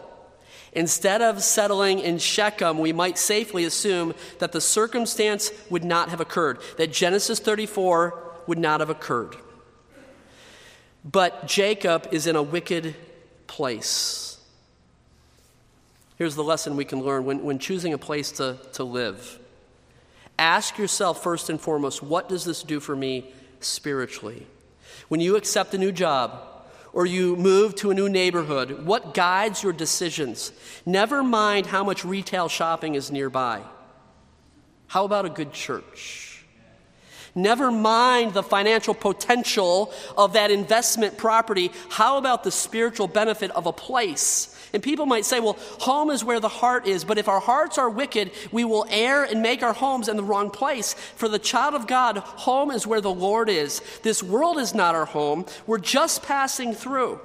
instead 0.73 1.21
of 1.21 1.43
settling 1.43 1.99
in 1.99 2.17
Shechem, 2.17 2.79
we 2.79 2.91
might 2.93 3.17
safely 3.17 3.63
assume 3.65 4.15
that 4.39 4.51
the 4.51 4.61
circumstance 4.61 5.51
would 5.69 5.83
not 5.83 6.09
have 6.09 6.19
occurred, 6.19 6.59
that 6.77 6.91
Genesis 6.91 7.39
34 7.39 8.23
would 8.47 8.57
not 8.57 8.79
have 8.79 8.89
occurred. 8.89 9.35
But 11.03 11.47
Jacob 11.47 12.07
is 12.11 12.27
in 12.27 12.35
a 12.35 12.43
wicked 12.43 12.95
place. 13.45 14.26
Here's 16.17 16.35
the 16.35 16.43
lesson 16.43 16.75
we 16.75 16.85
can 16.85 17.03
learn 17.03 17.25
when, 17.25 17.43
when 17.43 17.59
choosing 17.59 17.93
a 17.93 17.97
place 17.97 18.31
to, 18.33 18.57
to 18.73 18.83
live. 18.83 19.39
Ask 20.39 20.77
yourself 20.77 21.23
first 21.23 21.49
and 21.49 21.59
foremost, 21.61 22.03
what 22.03 22.27
does 22.27 22.43
this 22.43 22.63
do 22.63 22.79
for 22.79 22.95
me 22.95 23.31
spiritually? 23.59 24.45
When 25.07 25.19
you 25.19 25.35
accept 25.35 25.73
a 25.73 25.77
new 25.77 25.91
job, 25.91 26.43
or 26.93 27.05
you 27.05 27.35
move 27.35 27.75
to 27.75 27.91
a 27.91 27.93
new 27.93 28.09
neighborhood, 28.09 28.85
what 28.85 29.13
guides 29.13 29.61
your 29.61 29.73
decisions? 29.73 30.51
Never 30.85 31.21
mind 31.21 31.67
how 31.67 31.83
much 31.83 32.03
retail 32.03 32.47
shopping 32.47 32.95
is 32.95 33.11
nearby. 33.11 33.61
How 34.87 35.05
about 35.05 35.25
a 35.25 35.29
good 35.29 35.53
church? 35.53 36.43
Never 37.35 37.69
mind 37.69 38.33
the 38.33 38.41
financial 38.41 38.95
potential 38.95 39.93
of 40.17 40.33
that 40.33 40.49
investment 40.49 41.17
property. 41.17 41.71
How 41.89 42.17
about 42.17 42.43
the 42.43 42.51
spiritual 42.51 43.07
benefit 43.07 43.51
of 43.51 43.67
a 43.67 43.73
place? 43.73 44.56
And 44.73 44.83
people 44.83 45.05
might 45.05 45.25
say, 45.25 45.39
well, 45.39 45.57
home 45.79 46.09
is 46.09 46.23
where 46.23 46.39
the 46.39 46.49
heart 46.49 46.87
is. 46.87 47.05
But 47.05 47.17
if 47.17 47.27
our 47.27 47.39
hearts 47.39 47.77
are 47.77 47.89
wicked, 47.89 48.31
we 48.51 48.65
will 48.65 48.85
err 48.89 49.23
and 49.23 49.41
make 49.41 49.63
our 49.63 49.73
homes 49.73 50.07
in 50.09 50.17
the 50.17 50.23
wrong 50.23 50.49
place. 50.49 50.93
For 50.93 51.29
the 51.29 51.39
child 51.39 51.73
of 51.73 51.87
God, 51.87 52.17
home 52.17 52.71
is 52.71 52.85
where 52.85 53.01
the 53.01 53.13
Lord 53.13 53.49
is. 53.49 53.81
This 54.03 54.21
world 54.21 54.57
is 54.57 54.73
not 54.73 54.95
our 54.95 55.05
home. 55.05 55.45
We're 55.65 55.77
just 55.77 56.23
passing 56.23 56.73
through. 56.73 57.21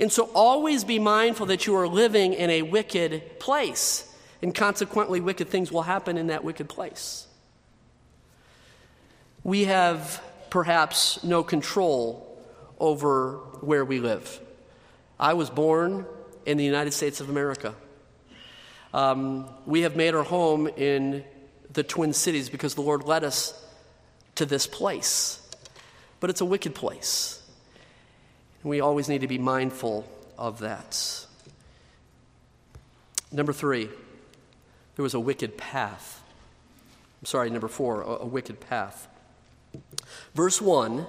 And 0.00 0.12
so 0.12 0.30
always 0.34 0.84
be 0.84 0.98
mindful 0.98 1.46
that 1.46 1.66
you 1.66 1.74
are 1.76 1.88
living 1.88 2.34
in 2.34 2.50
a 2.50 2.62
wicked 2.62 3.40
place. 3.40 4.04
And 4.40 4.54
consequently, 4.54 5.20
wicked 5.20 5.48
things 5.48 5.72
will 5.72 5.82
happen 5.82 6.16
in 6.16 6.28
that 6.28 6.44
wicked 6.44 6.68
place. 6.68 7.26
We 9.42 9.64
have 9.64 10.22
perhaps 10.50 11.24
no 11.24 11.42
control 11.42 12.24
over 12.78 13.38
where 13.60 13.84
we 13.84 13.98
live. 13.98 14.40
I 15.18 15.34
was 15.34 15.50
born 15.50 16.06
in 16.48 16.56
the 16.56 16.64
United 16.64 16.92
States 16.92 17.20
of 17.20 17.28
America. 17.28 17.74
Um, 18.94 19.50
we 19.66 19.82
have 19.82 19.96
made 19.96 20.14
our 20.14 20.22
home 20.22 20.66
in 20.66 21.22
the 21.74 21.82
Twin 21.82 22.14
Cities 22.14 22.48
because 22.48 22.74
the 22.74 22.80
Lord 22.80 23.04
led 23.04 23.22
us 23.22 23.52
to 24.36 24.46
this 24.46 24.66
place. 24.66 25.46
But 26.20 26.30
it's 26.30 26.40
a 26.40 26.46
wicked 26.46 26.74
place. 26.74 27.42
We 28.62 28.80
always 28.80 29.10
need 29.10 29.20
to 29.20 29.28
be 29.28 29.36
mindful 29.36 30.10
of 30.38 30.60
that. 30.60 31.26
Number 33.30 33.52
three, 33.52 33.90
there 34.96 35.02
was 35.02 35.12
a 35.12 35.20
wicked 35.20 35.58
path. 35.58 36.24
I'm 37.20 37.26
sorry, 37.26 37.50
number 37.50 37.68
four, 37.68 38.00
a, 38.00 38.22
a 38.22 38.26
wicked 38.26 38.58
path. 38.58 39.06
Verse 40.34 40.62
1 40.62 41.06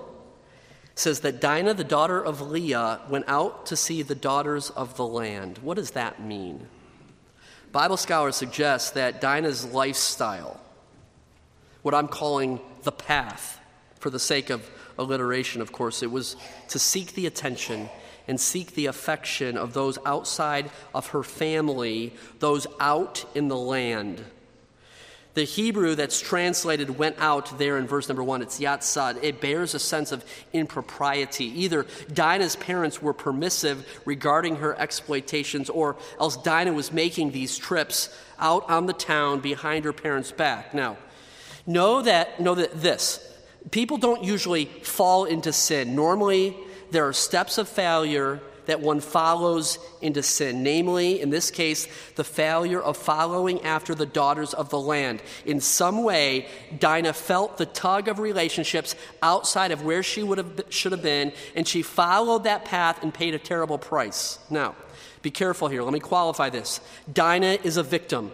says 1.00 1.22
that 1.22 1.40
Dinah, 1.40 1.76
the 1.76 1.84
daughter 1.84 2.22
of 2.22 2.42
Leah, 2.42 3.00
went 3.10 3.26
out 3.28 3.66
to 3.68 3.76
see 3.76 4.02
the 4.02 4.16
daughters 4.16 4.70
of 4.72 4.98
the 4.98 5.06
land. 5.06 5.58
What 5.60 5.76
does 5.76 5.92
that 5.92 6.22
mean? 6.22 6.68
Bible 7.72 7.98
scholars 7.98 8.36
suggest 8.36 8.96
that 8.96 9.22
Dinah's 9.22 9.64
lifestyle, 9.66 10.60
what 11.84 11.94
I'm 11.94 12.08
calling 12.08 12.60
the 12.84 12.92
path, 12.92 13.60
for 14.00 14.10
the 14.10 14.20
sake 14.20 14.50
of 14.50 14.70
alliteration, 14.98 15.62
of 15.62 15.72
course, 15.72 16.04
it 16.04 16.12
was 16.12 16.36
to 16.70 16.80
seek 16.80 17.14
the 17.14 17.28
attention 17.28 17.90
and 18.28 18.40
seek 18.40 18.74
the 18.74 18.88
affection 18.88 19.58
of 19.58 19.74
those 19.74 19.98
outside 20.06 20.70
of 20.94 21.08
her 21.08 21.24
family, 21.24 22.14
those 22.40 22.68
out 22.80 23.26
in 23.36 23.48
the 23.48 23.58
land. 23.58 24.24
The 25.40 25.46
Hebrew 25.46 25.96
that's 25.96 26.20
translated 26.20 26.98
went 26.98 27.16
out 27.18 27.58
there 27.58 27.78
in 27.78 27.88
verse 27.88 28.10
number 28.10 28.22
one. 28.22 28.42
It's 28.42 28.60
yatsad. 28.60 29.24
It 29.24 29.40
bears 29.40 29.74
a 29.74 29.80
sense 29.80 30.12
of 30.12 30.26
impropriety. 30.52 31.46
Either 31.62 31.86
Dinah's 32.12 32.58
parents 32.58 33.02
were 33.02 33.14
permissive 33.14 33.88
regarding 34.04 34.58
her 34.58 34.78
exploitations, 34.78 35.70
or 35.70 35.96
else 36.20 36.36
Dinah 36.36 36.74
was 36.74 36.92
making 36.92 37.32
these 37.32 37.58
trips 37.58 38.14
out 38.38 38.70
on 38.70 38.86
the 38.86 38.92
town 38.92 39.40
behind 39.40 39.86
her 39.86 39.94
parents' 39.94 40.34
back. 40.34 40.74
Now, 40.74 40.98
know 41.66 42.02
that, 42.02 42.42
know 42.42 42.56
that 42.56 42.82
this 42.82 43.26
people 43.72 43.96
don't 43.96 44.26
usually 44.26 44.66
fall 44.66 45.24
into 45.24 45.54
sin. 45.54 45.96
Normally, 45.96 46.54
there 46.92 47.08
are 47.08 47.14
steps 47.14 47.58
of 47.58 47.70
failure 47.70 48.42
that 48.70 48.82
one 48.82 49.00
follows 49.00 49.80
into 50.02 50.24
sin. 50.24 50.64
Namely, 50.64 51.22
in 51.22 51.30
this 51.30 51.52
case, 51.52 51.88
the 52.16 52.24
failure 52.24 52.82
of 52.82 52.98
following 52.98 53.62
after 53.64 53.94
the 53.94 54.06
daughters 54.06 54.54
of 54.54 54.70
the 54.70 54.80
land. 54.80 55.22
In 55.46 55.60
some 55.60 56.04
way, 56.04 56.48
Dinah 56.80 57.14
felt 57.14 57.58
the 57.58 57.66
tug 57.66 58.08
of 58.08 58.20
relationships 58.20 58.96
outside 59.22 59.72
of 59.72 59.84
where 59.84 60.04
she 60.04 60.24
would 60.24 60.38
have, 60.38 60.62
should 60.70 60.92
have 60.92 61.04
been, 61.04 61.34
and 61.56 61.68
she 61.68 61.82
followed 61.82 62.44
that 62.46 62.66
path 62.66 63.04
and 63.04 63.14
paid 63.14 63.34
a 63.34 63.40
terrible 63.40 63.78
price. 63.78 64.40
Now, 64.50 64.76
be 65.22 65.32
careful 65.32 65.68
here. 65.68 65.84
Let 65.84 65.94
me 65.94 66.00
qualify 66.00 66.50
this. 66.50 66.80
Dinah 67.12 67.60
is 67.64 67.78
a 67.78 67.84
victim. 67.84 68.32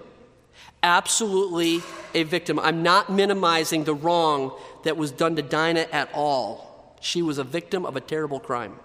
Absolutely 0.83 1.81
a 2.13 2.23
victim. 2.23 2.59
I'm 2.59 2.83
not 2.83 3.11
minimizing 3.11 3.85
the 3.85 3.95
wrong 3.95 4.55
that 4.83 4.97
was 4.97 5.11
done 5.11 5.35
to 5.37 5.41
Dinah 5.41 5.87
at 5.91 6.09
all. 6.13 6.95
She 7.01 7.21
was 7.21 7.37
a 7.37 7.43
victim 7.43 7.85
of 7.85 7.95
a 7.95 8.01
terrible 8.01 8.39
crime. 8.39 8.79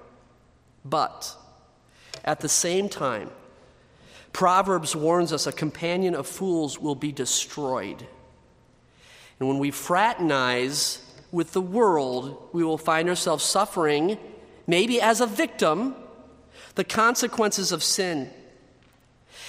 But 0.84 1.36
at 2.24 2.40
the 2.40 2.48
same 2.48 2.88
time, 2.88 3.30
Proverbs 4.32 4.94
warns 4.94 5.32
us 5.32 5.46
a 5.46 5.52
companion 5.52 6.14
of 6.14 6.26
fools 6.26 6.78
will 6.78 6.94
be 6.94 7.12
destroyed. 7.12 8.06
And 9.38 9.48
when 9.48 9.58
we 9.58 9.70
fraternize 9.70 11.04
with 11.32 11.52
the 11.52 11.60
world, 11.60 12.48
we 12.52 12.62
will 12.62 12.78
find 12.78 13.08
ourselves 13.08 13.44
suffering, 13.44 14.18
maybe 14.66 15.00
as 15.00 15.20
a 15.20 15.26
victim, 15.26 15.96
the 16.74 16.84
consequences 16.84 17.72
of 17.72 17.82
sin. 17.82 18.30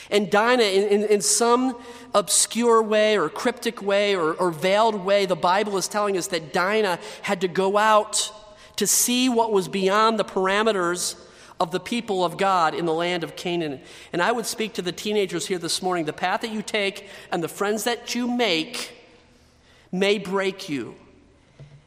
And 0.09 0.29
Dinah, 0.29 0.63
in, 0.63 0.87
in, 0.87 1.03
in, 1.05 1.21
some 1.21 1.77
obscure 2.13 2.81
way 2.81 3.17
or 3.17 3.29
cryptic 3.29 3.81
way 3.81 4.15
or, 4.15 4.33
or 4.33 4.51
veiled 4.51 4.95
way, 5.05 5.25
the 5.25 5.35
Bible 5.35 5.77
is 5.77 5.87
telling 5.87 6.17
us 6.17 6.27
that 6.27 6.51
Dinah 6.51 6.99
had 7.21 7.41
to 7.41 7.47
go 7.47 7.77
out 7.77 8.31
to 8.75 8.85
see 8.87 9.29
what 9.29 9.53
was 9.53 9.67
beyond 9.67 10.19
the 10.19 10.25
parameters 10.25 11.15
of 11.61 11.69
the 11.69 11.79
people 11.79 12.25
of 12.25 12.37
God 12.37 12.73
in 12.73 12.85
the 12.85 12.93
land 12.93 13.23
of 13.23 13.35
Canaan. 13.35 13.79
And 14.11 14.21
I 14.21 14.31
would 14.31 14.47
speak 14.47 14.73
to 14.73 14.81
the 14.81 14.91
teenagers 14.91 15.45
here 15.45 15.59
this 15.59 15.81
morning 15.81 16.05
the 16.05 16.11
path 16.11 16.41
that 16.41 16.51
you 16.51 16.63
take 16.63 17.07
and 17.31 17.43
the 17.43 17.47
friends 17.47 17.83
that 17.83 18.15
you 18.15 18.27
make 18.27 18.97
may 19.91 20.17
break 20.17 20.67
you. 20.67 20.95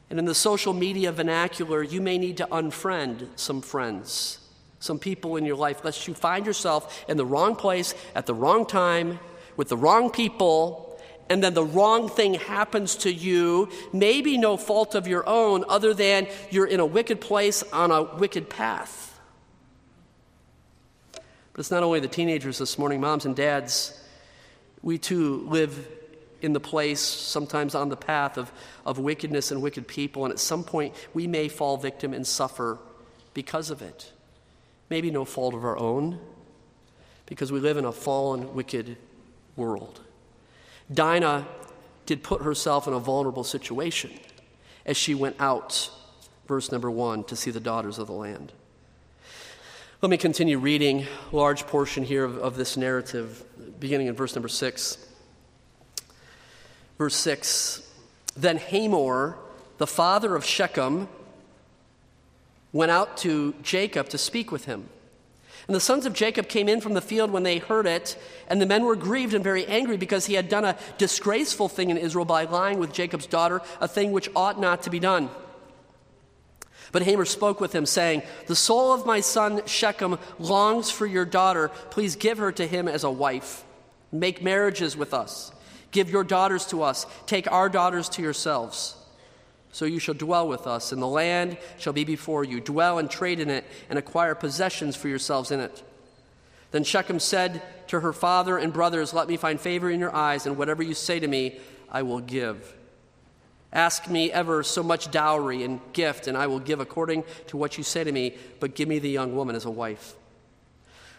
And 0.08 0.20
in 0.20 0.26
the 0.26 0.34
social 0.34 0.72
media 0.72 1.10
vernacular, 1.10 1.82
you 1.82 2.00
may 2.00 2.18
need 2.18 2.36
to 2.36 2.46
unfriend 2.46 3.26
some 3.34 3.60
friends 3.60 4.38
some 4.78 4.98
people 4.98 5.36
in 5.36 5.46
your 5.46 5.56
life, 5.56 5.82
lest 5.82 6.06
you 6.06 6.12
find 6.12 6.44
yourself 6.44 7.06
in 7.08 7.16
the 7.16 7.24
wrong 7.24 7.56
place 7.56 7.94
at 8.14 8.26
the 8.26 8.34
wrong 8.34 8.66
time 8.66 9.18
with 9.56 9.70
the 9.70 9.76
wrong 9.78 10.10
people, 10.10 11.00
and 11.30 11.42
then 11.42 11.54
the 11.54 11.64
wrong 11.64 12.06
thing 12.10 12.34
happens 12.34 12.96
to 12.96 13.10
you, 13.10 13.70
maybe 13.94 14.36
no 14.36 14.58
fault 14.58 14.94
of 14.94 15.06
your 15.08 15.26
own, 15.26 15.64
other 15.70 15.94
than 15.94 16.26
you're 16.50 16.66
in 16.66 16.80
a 16.80 16.86
wicked 16.86 17.18
place 17.18 17.62
on 17.72 17.90
a 17.90 18.02
wicked 18.02 18.50
path. 18.50 19.13
But 21.54 21.60
it's 21.60 21.70
not 21.70 21.84
only 21.84 22.00
the 22.00 22.08
teenagers 22.08 22.58
this 22.58 22.78
morning, 22.78 23.00
moms 23.00 23.24
and 23.24 23.34
dads, 23.34 23.98
we 24.82 24.98
too 24.98 25.46
live 25.48 25.88
in 26.42 26.52
the 26.52 26.60
place, 26.60 27.00
sometimes 27.00 27.76
on 27.76 27.88
the 27.88 27.96
path 27.96 28.36
of, 28.36 28.52
of 28.84 28.98
wickedness 28.98 29.52
and 29.52 29.62
wicked 29.62 29.86
people, 29.86 30.24
and 30.24 30.32
at 30.32 30.40
some 30.40 30.64
point 30.64 30.92
we 31.14 31.28
may 31.28 31.48
fall 31.48 31.76
victim 31.76 32.12
and 32.12 32.26
suffer 32.26 32.78
because 33.34 33.70
of 33.70 33.82
it. 33.82 34.12
Maybe 34.90 35.12
no 35.12 35.24
fault 35.24 35.54
of 35.54 35.64
our 35.64 35.78
own, 35.78 36.18
because 37.26 37.52
we 37.52 37.60
live 37.60 37.76
in 37.76 37.84
a 37.84 37.92
fallen, 37.92 38.52
wicked 38.52 38.96
world. 39.54 40.00
Dinah 40.92 41.46
did 42.04 42.24
put 42.24 42.42
herself 42.42 42.88
in 42.88 42.92
a 42.92 42.98
vulnerable 42.98 43.44
situation 43.44 44.10
as 44.84 44.96
she 44.96 45.14
went 45.14 45.36
out, 45.38 45.88
verse 46.48 46.72
number 46.72 46.90
one, 46.90 47.22
to 47.24 47.36
see 47.36 47.52
the 47.52 47.60
daughters 47.60 47.98
of 47.98 48.08
the 48.08 48.12
land. 48.12 48.52
Let 50.04 50.10
me 50.10 50.18
continue 50.18 50.58
reading 50.58 51.06
a 51.32 51.34
large 51.34 51.66
portion 51.66 52.04
here 52.04 52.24
of, 52.24 52.36
of 52.36 52.56
this 52.56 52.76
narrative, 52.76 53.42
beginning 53.80 54.08
in 54.08 54.14
verse 54.14 54.34
number 54.34 54.48
six. 54.48 54.98
Verse 56.98 57.14
six 57.14 57.90
Then 58.36 58.58
Hamor, 58.58 59.38
the 59.78 59.86
father 59.86 60.36
of 60.36 60.44
Shechem, 60.44 61.08
went 62.70 62.90
out 62.90 63.16
to 63.16 63.54
Jacob 63.62 64.10
to 64.10 64.18
speak 64.18 64.52
with 64.52 64.66
him. 64.66 64.90
And 65.68 65.74
the 65.74 65.80
sons 65.80 66.04
of 66.04 66.12
Jacob 66.12 66.48
came 66.48 66.68
in 66.68 66.82
from 66.82 66.92
the 66.92 67.00
field 67.00 67.30
when 67.30 67.42
they 67.42 67.56
heard 67.56 67.86
it, 67.86 68.18
and 68.46 68.60
the 68.60 68.66
men 68.66 68.84
were 68.84 68.96
grieved 68.96 69.32
and 69.32 69.42
very 69.42 69.64
angry 69.64 69.96
because 69.96 70.26
he 70.26 70.34
had 70.34 70.50
done 70.50 70.66
a 70.66 70.76
disgraceful 70.98 71.70
thing 71.70 71.88
in 71.88 71.96
Israel 71.96 72.26
by 72.26 72.44
lying 72.44 72.78
with 72.78 72.92
Jacob's 72.92 73.26
daughter, 73.26 73.62
a 73.80 73.88
thing 73.88 74.12
which 74.12 74.28
ought 74.36 74.60
not 74.60 74.82
to 74.82 74.90
be 74.90 75.00
done. 75.00 75.30
But 76.94 77.02
Hamor 77.02 77.24
spoke 77.24 77.60
with 77.60 77.74
him, 77.74 77.86
saying, 77.86 78.22
The 78.46 78.54
soul 78.54 78.92
of 78.92 79.04
my 79.04 79.18
son 79.18 79.62
Shechem 79.66 80.16
longs 80.38 80.92
for 80.92 81.06
your 81.06 81.24
daughter. 81.24 81.72
Please 81.90 82.14
give 82.14 82.38
her 82.38 82.52
to 82.52 82.68
him 82.68 82.86
as 82.86 83.02
a 83.02 83.10
wife. 83.10 83.64
Make 84.12 84.44
marriages 84.44 84.96
with 84.96 85.12
us. 85.12 85.50
Give 85.90 86.08
your 86.08 86.22
daughters 86.22 86.66
to 86.66 86.84
us. 86.84 87.04
Take 87.26 87.50
our 87.50 87.68
daughters 87.68 88.08
to 88.10 88.22
yourselves. 88.22 88.94
So 89.72 89.86
you 89.86 89.98
shall 89.98 90.14
dwell 90.14 90.46
with 90.46 90.68
us, 90.68 90.92
and 90.92 91.02
the 91.02 91.08
land 91.08 91.58
shall 91.78 91.92
be 91.92 92.04
before 92.04 92.44
you. 92.44 92.60
Dwell 92.60 93.00
and 93.00 93.10
trade 93.10 93.40
in 93.40 93.50
it, 93.50 93.64
and 93.90 93.98
acquire 93.98 94.36
possessions 94.36 94.94
for 94.94 95.08
yourselves 95.08 95.50
in 95.50 95.58
it. 95.58 95.82
Then 96.70 96.84
Shechem 96.84 97.18
said 97.18 97.60
to 97.88 97.98
her 97.98 98.12
father 98.12 98.56
and 98.56 98.72
brothers, 98.72 99.12
Let 99.12 99.26
me 99.26 99.36
find 99.36 99.60
favor 99.60 99.90
in 99.90 99.98
your 99.98 100.14
eyes, 100.14 100.46
and 100.46 100.56
whatever 100.56 100.84
you 100.84 100.94
say 100.94 101.18
to 101.18 101.26
me, 101.26 101.58
I 101.90 102.02
will 102.02 102.20
give. 102.20 102.72
Ask 103.74 104.08
me 104.08 104.30
ever 104.30 104.62
so 104.62 104.82
much 104.82 105.10
dowry 105.10 105.64
and 105.64 105.80
gift, 105.92 106.28
and 106.28 106.38
I 106.38 106.46
will 106.46 106.60
give 106.60 106.78
according 106.80 107.24
to 107.48 107.56
what 107.56 107.76
you 107.76 107.82
say 107.84 108.04
to 108.04 108.12
me, 108.12 108.36
but 108.60 108.74
give 108.74 108.88
me 108.88 109.00
the 109.00 109.10
young 109.10 109.34
woman 109.34 109.56
as 109.56 109.64
a 109.64 109.70
wife. 109.70 110.14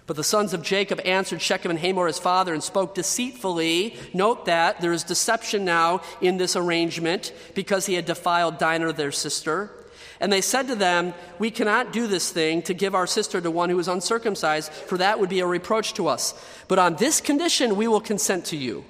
But 0.07 0.15
the 0.15 0.23
sons 0.23 0.53
of 0.53 0.61
Jacob 0.61 1.01
answered 1.03 1.41
Shechem 1.41 1.71
and 1.71 1.79
Hamor 1.79 2.07
his 2.07 2.19
father 2.19 2.53
and 2.53 2.63
spoke 2.63 2.95
deceitfully. 2.95 3.97
Note 4.13 4.45
that 4.45 4.79
there 4.79 4.93
is 4.93 5.03
deception 5.03 5.65
now 5.65 6.01
in 6.21 6.37
this 6.37 6.55
arrangement 6.55 7.33
because 7.55 7.87
he 7.87 7.95
had 7.95 8.05
defiled 8.05 8.57
Dinah, 8.57 8.93
their 8.93 9.11
sister. 9.11 9.71
And 10.19 10.31
they 10.31 10.41
said 10.41 10.67
to 10.67 10.75
them, 10.75 11.13
We 11.39 11.51
cannot 11.51 11.91
do 11.91 12.07
this 12.07 12.31
thing 12.31 12.61
to 12.63 12.73
give 12.73 12.95
our 12.95 13.07
sister 13.07 13.41
to 13.41 13.51
one 13.51 13.69
who 13.69 13.79
is 13.79 13.87
uncircumcised, 13.87 14.71
for 14.71 14.97
that 14.99 15.19
would 15.19 15.29
be 15.29 15.39
a 15.39 15.47
reproach 15.47 15.93
to 15.95 16.07
us. 16.07 16.33
But 16.67 16.79
on 16.79 16.95
this 16.95 17.19
condition, 17.19 17.75
we 17.75 17.87
will 17.87 17.99
consent 17.99 18.45
to 18.45 18.57
you. 18.57 18.85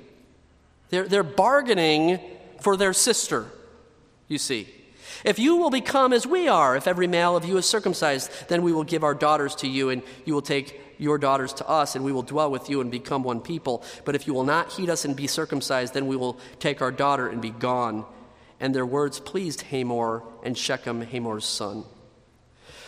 They're, 0.89 1.08
they're 1.08 1.23
bargaining 1.23 2.19
for 2.62 2.78
their 2.78 2.93
sister, 2.93 3.47
you 4.28 4.38
see. 4.38 4.68
If 5.24 5.40
you 5.40 5.56
will 5.58 5.70
become 5.70 6.14
as 6.14 6.28
we 6.28 6.48
are, 6.48 6.76
if 6.76 6.88
every 6.88 7.08
male 7.08 7.36
of 7.36 7.46
you 7.46 7.58
is 7.58 7.66
circumcised, 7.66 8.32
then 8.48 8.64
we 8.64 8.74
will 8.74 8.84
give 8.84 9.04
our 9.04 9.14
daughters 9.14 9.56
to 9.56 9.68
you, 9.68 9.90
and 9.90 10.02
you 10.26 10.34
will 10.34 10.42
take 10.42 10.82
your 10.98 11.18
daughters 11.18 11.54
to 11.54 11.68
us, 11.68 11.96
and 11.96 12.04
we 12.04 12.12
will 12.12 12.24
dwell 12.24 12.50
with 12.52 12.70
you 12.70 12.82
and 12.82 12.92
become 12.92 13.24
one 13.24 13.40
people. 13.40 13.84
But 14.04 14.16
if 14.16 14.28
you 14.28 14.34
will 14.34 14.44
not 14.44 14.72
heed 14.74 14.90
us 14.90 15.06
and 15.06 15.16
be 15.16 15.28
circumcised, 15.28 15.94
then 15.94 16.08
we 16.08 16.16
will 16.16 16.38
take 16.60 16.82
our 16.82 16.92
daughter 16.92 17.28
and 17.28 17.42
be 17.42 17.52
gone. 17.52 18.06
And 18.60 18.74
their 18.74 18.86
words 18.86 19.20
pleased 19.20 19.62
Hamor 19.64 20.24
and 20.44 20.58
Shechem, 20.58 21.02
Hamor's 21.02 21.46
son. 21.46 21.84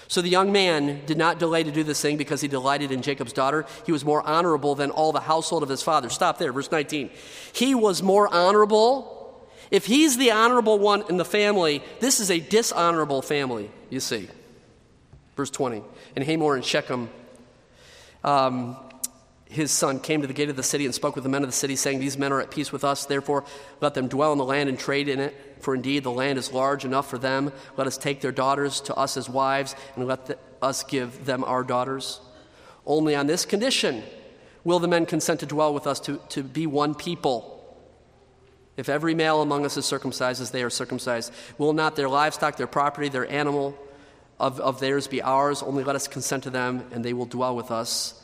So 0.08 0.22
the 0.22 0.30
young 0.30 0.54
man 0.54 1.06
did 1.06 1.18
not 1.18 1.38
delay 1.38 1.64
to 1.64 1.72
do 1.72 1.84
this 1.84 2.02
thing 2.02 2.16
because 2.16 2.40
he 2.40 2.48
delighted 2.48 2.94
in 2.94 3.02
Jacob's 3.02 3.34
daughter. 3.34 3.66
He 3.86 3.92
was 3.92 4.06
more 4.06 4.26
honorable 4.26 4.74
than 4.74 4.90
all 4.90 5.12
the 5.12 5.20
household 5.20 5.64
of 5.64 5.70
his 5.70 5.84
father. 5.84 6.10
Stop 6.10 6.38
there, 6.38 6.54
verse 6.54 6.72
19. 6.72 7.10
He 7.52 7.76
was 7.76 8.02
more 8.02 8.34
honorable. 8.34 9.17
If 9.72 9.86
he's 9.86 10.18
the 10.18 10.32
honorable 10.32 10.80
one 10.80 11.04
in 11.10 11.18
the 11.18 11.26
family, 11.26 11.84
this 12.00 12.20
is 12.20 12.32
a 12.32 12.40
dishonorable 12.40 13.22
family, 13.22 13.70
you 13.90 14.00
see. 14.00 14.30
Verse 15.36 15.50
20. 15.50 15.84
And 16.16 16.26
Hamor 16.26 16.56
and 16.56 16.66
Shechem 16.66 17.10
um, 18.24 18.78
his 19.50 19.72
son 19.72 20.00
came 20.00 20.22
to 20.22 20.28
the 20.28 20.34
gate 20.34 20.50
of 20.50 20.56
the 20.56 20.64
city 20.64 20.86
and 20.86 20.94
spoke 20.94 21.16
with 21.16 21.24
the 21.24 21.30
men 21.30 21.44
of 21.44 21.50
the 21.50 21.56
city, 21.56 21.76
saying, 21.76 22.00
These 22.00 22.18
men 22.18 22.34
are 22.34 22.42
at 22.42 22.52
peace 22.52 22.72
with 22.72 22.84
us, 22.84 23.06
therefore 23.06 23.46
let 23.80 23.94
them 23.94 24.08
dwell 24.08 24.32
in 24.34 24.38
the 24.38 24.46
land 24.46 24.68
and 24.68 24.78
trade 24.78 25.08
in 25.08 25.20
it. 25.20 25.36
For 25.62 25.74
indeed 25.74 26.04
the 26.04 26.12
land 26.12 26.38
is 26.38 26.52
large 26.52 26.86
enough 26.86 27.10
for 27.10 27.18
them. 27.18 27.52
Let 27.78 27.88
us 27.88 27.98
take 27.98 28.22
their 28.22 28.32
daughters 28.32 28.82
to 28.82 28.96
us 28.96 29.16
as 29.16 29.30
wives, 29.30 29.76
and 29.96 30.06
let 30.06 30.26
the, 30.26 30.38
us 30.62 30.84
give 30.84 31.26
them 31.26 31.44
our 31.44 31.64
daughters. 31.64 32.20
Only 32.86 33.16
on 33.16 33.28
this 33.28 33.46
condition 33.46 34.04
will 34.64 34.80
the 34.80 34.88
men 34.88 35.06
consent 35.06 35.40
to 35.40 35.46
dwell 35.46 35.74
with 35.74 35.88
us 35.88 36.00
to, 36.02 36.20
to 36.30 36.44
be 36.44 36.68
one 36.68 36.94
people. 36.94 37.57
If 38.78 38.90
every 38.90 39.16
male 39.16 39.42
among 39.42 39.66
us 39.66 39.76
is 39.76 39.86
circumcised 39.86 40.42
as 40.42 40.52
they 40.52 40.64
are 40.64 40.70
circumcised, 40.70 41.34
will 41.58 41.74
not 41.74 41.96
their 41.96 42.08
livestock, 42.08 42.58
their 42.58 42.68
property, 42.68 43.10
their 43.10 43.30
animal 43.30 43.76
of, 44.40 44.60
of 44.60 44.80
theirs 44.80 45.08
be 45.08 45.22
ours? 45.22 45.64
Only 45.64 45.84
let 45.84 45.96
us 45.96 46.08
consent 46.08 46.44
to 46.44 46.52
them, 46.52 46.86
and 46.92 47.04
they 47.04 47.14
will 47.14 47.26
dwell 47.26 47.56
with 47.56 47.72
us. 47.72 48.24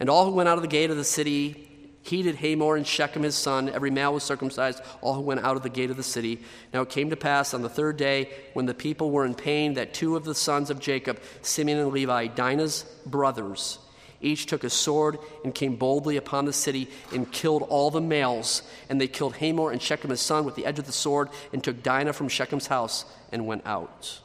And 0.00 0.08
all 0.08 0.24
who 0.24 0.32
went 0.32 0.48
out 0.48 0.56
of 0.56 0.62
the 0.62 0.68
gate 0.68 0.90
of 0.90 0.96
the 0.96 1.04
city 1.04 1.68
heeded 2.02 2.36
Hamor 2.36 2.76
and 2.76 2.86
Shechem 2.86 3.22
his 3.22 3.36
son. 3.36 3.68
Every 3.68 3.90
male 3.90 4.14
was 4.14 4.24
circumcised, 4.24 4.80
all 5.02 5.14
who 5.14 5.20
went 5.20 5.40
out 5.40 5.56
of 5.56 5.62
the 5.62 5.68
gate 5.68 5.90
of 5.90 5.98
the 5.98 6.02
city. 6.02 6.40
Now 6.72 6.80
it 6.80 6.88
came 6.88 7.10
to 7.10 7.16
pass 7.16 7.52
on 7.52 7.60
the 7.60 7.68
third 7.68 7.98
day, 7.98 8.30
when 8.54 8.64
the 8.64 8.72
people 8.72 9.10
were 9.10 9.26
in 9.26 9.34
pain, 9.34 9.74
that 9.74 9.92
two 9.92 10.16
of 10.16 10.24
the 10.24 10.34
sons 10.34 10.70
of 10.70 10.80
Jacob, 10.80 11.20
Simeon 11.42 11.78
and 11.78 11.92
Levi, 11.92 12.28
Dinah's 12.28 12.84
brothers, 13.04 13.78
each 14.20 14.46
took 14.46 14.64
a 14.64 14.70
sword 14.70 15.18
and 15.44 15.54
came 15.54 15.76
boldly 15.76 16.16
upon 16.16 16.44
the 16.44 16.52
city 16.52 16.88
and 17.12 17.30
killed 17.30 17.62
all 17.68 17.90
the 17.90 18.00
males. 18.00 18.62
And 18.88 19.00
they 19.00 19.08
killed 19.08 19.36
Hamor 19.36 19.70
and 19.70 19.80
Shechem 19.80 20.10
his 20.10 20.20
son 20.20 20.44
with 20.44 20.54
the 20.54 20.66
edge 20.66 20.78
of 20.78 20.86
the 20.86 20.92
sword 20.92 21.30
and 21.52 21.62
took 21.62 21.82
Dinah 21.82 22.12
from 22.12 22.28
Shechem's 22.28 22.66
house 22.66 23.04
and 23.32 23.46
went 23.46 23.66
out. 23.66 24.20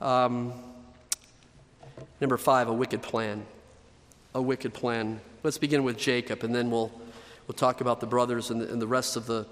Um, 0.00 0.52
Number 2.22 2.36
five, 2.36 2.68
a 2.68 2.72
wicked 2.72 3.02
plan. 3.02 3.44
A 4.32 4.40
wicked 4.40 4.72
plan. 4.72 5.20
Let's 5.42 5.58
begin 5.58 5.82
with 5.82 5.98
Jacob, 5.98 6.44
and 6.44 6.54
then 6.54 6.70
we'll, 6.70 6.92
we'll 7.48 7.56
talk 7.56 7.80
about 7.80 7.98
the 7.98 8.06
brothers 8.06 8.48
and 8.48 8.60
the, 8.60 8.72
and 8.72 8.80
the 8.80 8.86
rest 8.86 9.16
of 9.16 9.26
the, 9.26 9.44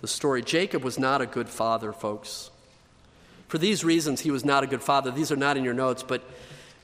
the 0.00 0.08
story. 0.08 0.42
Jacob 0.42 0.82
was 0.82 0.98
not 0.98 1.20
a 1.20 1.26
good 1.26 1.48
father, 1.48 1.92
folks. 1.92 2.50
For 3.46 3.58
these 3.58 3.84
reasons, 3.84 4.22
he 4.22 4.32
was 4.32 4.44
not 4.44 4.64
a 4.64 4.66
good 4.66 4.82
father. 4.82 5.12
These 5.12 5.30
are 5.30 5.36
not 5.36 5.56
in 5.56 5.62
your 5.62 5.72
notes, 5.72 6.02
but, 6.02 6.20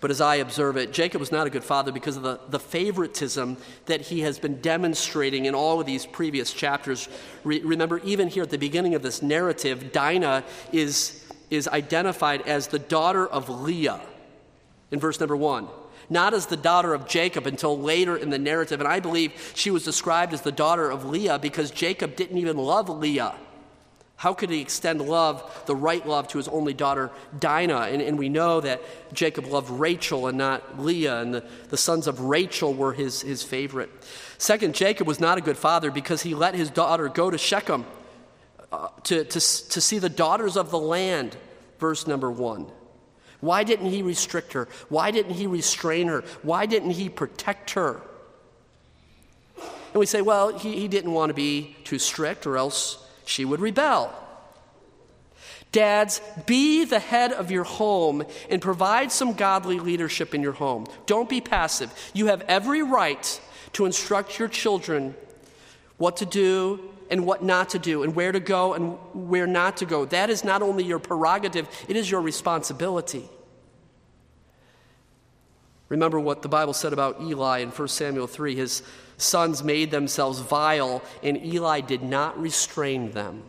but 0.03 0.11
as 0.11 0.21
I 0.21 0.35
observe 0.35 0.77
it, 0.77 0.93
Jacob 0.93 1.21
was 1.21 1.31
not 1.31 1.47
a 1.47 1.51
good 1.51 1.63
father 1.63 1.93
because 1.93 2.17
of 2.17 2.25
the, 2.25 2.41
the 2.51 2.59
favoritism 2.59 3.57
that 3.87 4.01
he 4.01 4.23
has 4.23 4.37
been 4.37 4.61
demonstrating 4.61 5.45
in 5.45 5.55
all 5.55 5.81
of 5.81 5.87
these 5.87 6.07
previous 6.07 6.53
chapters. 6.53 7.09
Re- 7.45 7.61
remember, 7.61 8.01
even 8.01 8.27
here 8.27 8.43
at 8.43 8.51
the 8.51 8.59
beginning 8.59 8.97
of 8.97 9.03
this 9.03 9.23
narrative, 9.23 9.93
Dinah 9.93 10.43
is, 10.73 11.25
is 11.51 11.69
identified 11.69 12.43
as 12.43 12.67
the 12.67 12.81
daughter 12.81 13.25
of 13.25 13.49
Leah 13.49 14.01
in 14.91 14.99
verse 14.99 15.21
number 15.21 15.37
one. 15.37 15.69
Not 16.11 16.35
as 16.35 16.47
the 16.47 16.57
daughter 16.57 16.95
of 16.95 17.07
Jacob 17.07 17.47
until 17.47 17.79
later 17.79 18.17
in 18.17 18.29
the 18.31 18.41
narrative. 18.41 18.81
And 18.81 18.89
I 18.89 18.99
believe 18.99 19.53
she 19.55 19.71
was 19.71 19.85
described 19.85 20.35
as 20.35 20.43
the 20.43 20.51
daughter 20.51 20.91
of 20.91 21.05
Leah 21.05 21.39
because 21.39 21.71
Jacob 21.71 22.17
didn't 22.17 22.39
even 22.39 22.57
love 22.57 22.89
Leah. 22.89 23.37
How 24.23 24.35
could 24.35 24.51
he 24.51 24.61
extend 24.61 25.01
love, 25.01 25.65
the 25.67 25.75
right 25.75 26.07
love, 26.07 26.29
to 26.29 26.39
his 26.39 26.47
only 26.47 26.75
daughter, 26.75 27.11
Dinah? 27.41 27.89
And, 27.91 28.01
and 28.01 28.17
we 28.17 28.29
know 28.29 28.61
that 28.61 28.81
Jacob 29.13 29.47
loved 29.47 29.69
Rachel 29.69 30.29
and 30.29 30.39
not 30.39 30.79
Leah, 30.79 31.21
and 31.21 31.35
the, 31.35 31.45
the 31.71 31.77
sons 31.77 32.07
of 32.07 32.21
Rachel 32.21 32.73
were 32.73 32.93
his, 32.93 33.23
his 33.23 33.43
favorite. 33.43 33.91
Second, 34.39 34.77
Jacob 34.77 35.09
was 35.09 35.19
not 35.19 35.39
a 35.39 35.41
good 35.41 35.57
father 35.57 35.91
because 35.91 36.23
he 36.23 36.37
let 36.37 36.55
his 36.55 36.71
daughter 36.71 37.09
go 37.09 37.33
to 37.33 37.37
Shechem 37.37 37.85
uh, 38.71 38.91
to, 39.03 39.25
to, 39.25 39.41
to 39.41 39.81
see 39.81 39.99
the 39.99 40.09
daughters 40.09 40.57
of 40.57 40.71
the 40.71 40.79
land, 40.79 41.37
verse 41.81 42.07
number 42.07 42.31
one. 42.31 42.71
Why 43.41 43.65
didn't 43.65 43.91
he 43.91 44.03
restrict 44.03 44.53
her? 44.53 44.69
Why 44.89 45.11
didn't 45.11 45.35
he 45.35 45.49
restrain 45.49 46.07
her? 46.07 46.23
Why 46.43 46.67
didn't 46.67 46.93
he 46.93 47.09
protect 47.09 47.73
her? 47.73 48.01
And 49.57 49.97
we 49.97 50.07
say, 50.07 50.23
well, 50.23 50.57
he, 50.57 50.79
he 50.79 50.87
didn't 50.87 51.11
want 51.11 51.31
to 51.31 51.35
be 51.35 51.75
too 51.83 51.99
strict 51.99 52.47
or 52.47 52.57
else 52.57 53.05
she 53.25 53.45
would 53.45 53.61
rebel. 53.61 54.13
Dads, 55.73 56.21
be 56.45 56.85
the 56.85 56.99
head 56.99 57.33
of 57.33 57.51
your 57.51 57.65
home 57.65 58.25
and 58.51 58.61
provide 58.61 59.11
some 59.11 59.33
godly 59.33 59.81
leadership 59.81 60.35
in 60.35 60.43
your 60.43 60.53
home. 60.53 60.87
Don't 61.07 61.31
be 61.31 61.41
passive. 61.41 61.93
You 62.13 62.27
have 62.27 62.43
every 62.43 62.83
right 62.83 63.41
to 63.73 63.87
instruct 63.87 64.39
your 64.39 64.49
children 64.49 65.15
what 65.97 66.19
to 66.19 66.27
do 66.27 66.81
and 67.11 67.25
what 67.27 67.43
not 67.43 67.71
to 67.71 67.79
do, 67.79 68.03
and 68.03 68.15
where 68.15 68.33
to 68.33 68.41
go 68.41 68.73
and 68.73 68.97
where 69.13 69.47
not 69.47 69.77
to 69.77 69.85
go. 69.85 70.05
That 70.07 70.31
is 70.31 70.45
not 70.45 70.63
only 70.63 70.83
your 70.83 70.99
prerogative, 70.99 71.69
it 71.87 71.95
is 71.95 72.11
your 72.11 72.23
responsibility. 72.23 73.29
Remember 75.93 76.19
what 76.19 76.41
the 76.41 76.49
Bible 76.49 76.73
said 76.73 76.95
about 76.95 77.21
Eli 77.21 77.59
in 77.59 77.69
1 77.69 77.89
Samuel 77.89 78.27
3. 78.27 78.57
His 78.57 78.83
sons 79.19 79.63
made 79.63 79.91
themselves 79.91 80.39
vile, 80.39 81.03
and 81.23 81.37
Eli 81.45 81.83
did 81.83 82.03
not 82.03 82.41
restrain 82.41 83.11
them. 83.11 83.43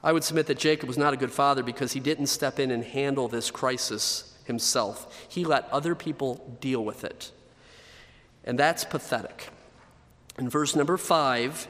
I 0.00 0.12
would 0.12 0.22
submit 0.22 0.46
that 0.46 0.60
Jacob 0.60 0.86
was 0.86 0.96
not 0.96 1.12
a 1.12 1.16
good 1.16 1.32
father 1.32 1.64
because 1.64 1.90
he 1.90 1.98
didn't 1.98 2.28
step 2.28 2.60
in 2.60 2.70
and 2.70 2.84
handle 2.84 3.26
this 3.26 3.50
crisis 3.50 4.32
himself. 4.44 5.26
He 5.28 5.44
let 5.44 5.68
other 5.72 5.96
people 5.96 6.56
deal 6.60 6.84
with 6.84 7.02
it. 7.02 7.32
And 8.44 8.56
that's 8.56 8.84
pathetic. 8.84 9.48
In 10.38 10.48
verse 10.48 10.76
number 10.76 10.98
five, 10.98 11.66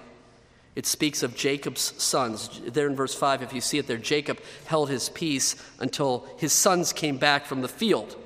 it 0.76 0.86
speaks 0.86 1.22
of 1.22 1.36
Jacob's 1.36 1.94
sons. 2.02 2.60
There 2.66 2.86
in 2.86 2.94
verse 2.94 3.14
5, 3.14 3.42
if 3.42 3.52
you 3.52 3.60
see 3.60 3.78
it 3.78 3.86
there, 3.86 3.96
Jacob 3.96 4.40
held 4.66 4.88
his 4.88 5.08
peace 5.08 5.56
until 5.80 6.26
his 6.38 6.52
sons 6.52 6.92
came 6.92 7.18
back 7.18 7.44
from 7.46 7.60
the 7.60 7.68
field. 7.68 8.16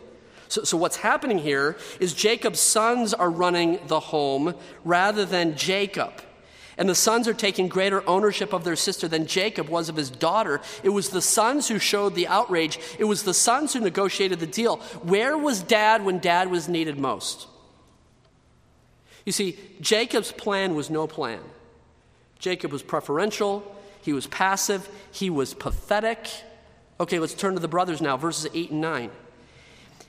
So, 0.48 0.62
so, 0.62 0.76
what's 0.76 0.96
happening 0.96 1.38
here 1.38 1.76
is 2.00 2.12
Jacob's 2.12 2.60
sons 2.60 3.14
are 3.14 3.30
running 3.30 3.80
the 3.86 3.98
home 3.98 4.54
rather 4.84 5.24
than 5.24 5.56
Jacob. 5.56 6.12
And 6.76 6.88
the 6.88 6.94
sons 6.94 7.28
are 7.28 7.34
taking 7.34 7.68
greater 7.68 8.06
ownership 8.08 8.52
of 8.52 8.64
their 8.64 8.76
sister 8.76 9.08
than 9.08 9.26
Jacob 9.26 9.68
was 9.68 9.88
of 9.88 9.96
his 9.96 10.10
daughter. 10.10 10.60
It 10.82 10.88
was 10.90 11.10
the 11.10 11.22
sons 11.22 11.68
who 11.68 11.78
showed 11.78 12.14
the 12.14 12.28
outrage, 12.28 12.78
it 12.98 13.04
was 13.04 13.22
the 13.22 13.34
sons 13.34 13.72
who 13.72 13.80
negotiated 13.80 14.38
the 14.38 14.46
deal. 14.46 14.76
Where 15.02 15.38
was 15.38 15.62
dad 15.62 16.04
when 16.04 16.18
dad 16.18 16.50
was 16.50 16.68
needed 16.68 16.98
most? 16.98 17.46
You 19.24 19.32
see, 19.32 19.58
Jacob's 19.80 20.32
plan 20.32 20.74
was 20.74 20.90
no 20.90 21.06
plan. 21.06 21.40
Jacob 22.38 22.72
was 22.72 22.82
preferential, 22.82 23.62
he 24.02 24.12
was 24.12 24.26
passive, 24.26 24.88
he 25.10 25.30
was 25.30 25.54
pathetic. 25.54 26.28
Okay, 27.00 27.18
let's 27.18 27.34
turn 27.34 27.54
to 27.54 27.60
the 27.60 27.68
brothers 27.68 28.00
now, 28.00 28.16
verses 28.16 28.50
8 28.54 28.70
and 28.70 28.80
9. 28.80 29.10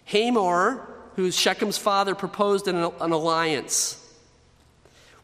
Hamor, 0.05 0.87
who's 1.15 1.35
Shechem's 1.35 1.77
father, 1.77 2.13
proposed 2.13 2.67
an, 2.67 2.75
an 2.75 3.11
alliance 3.11 4.01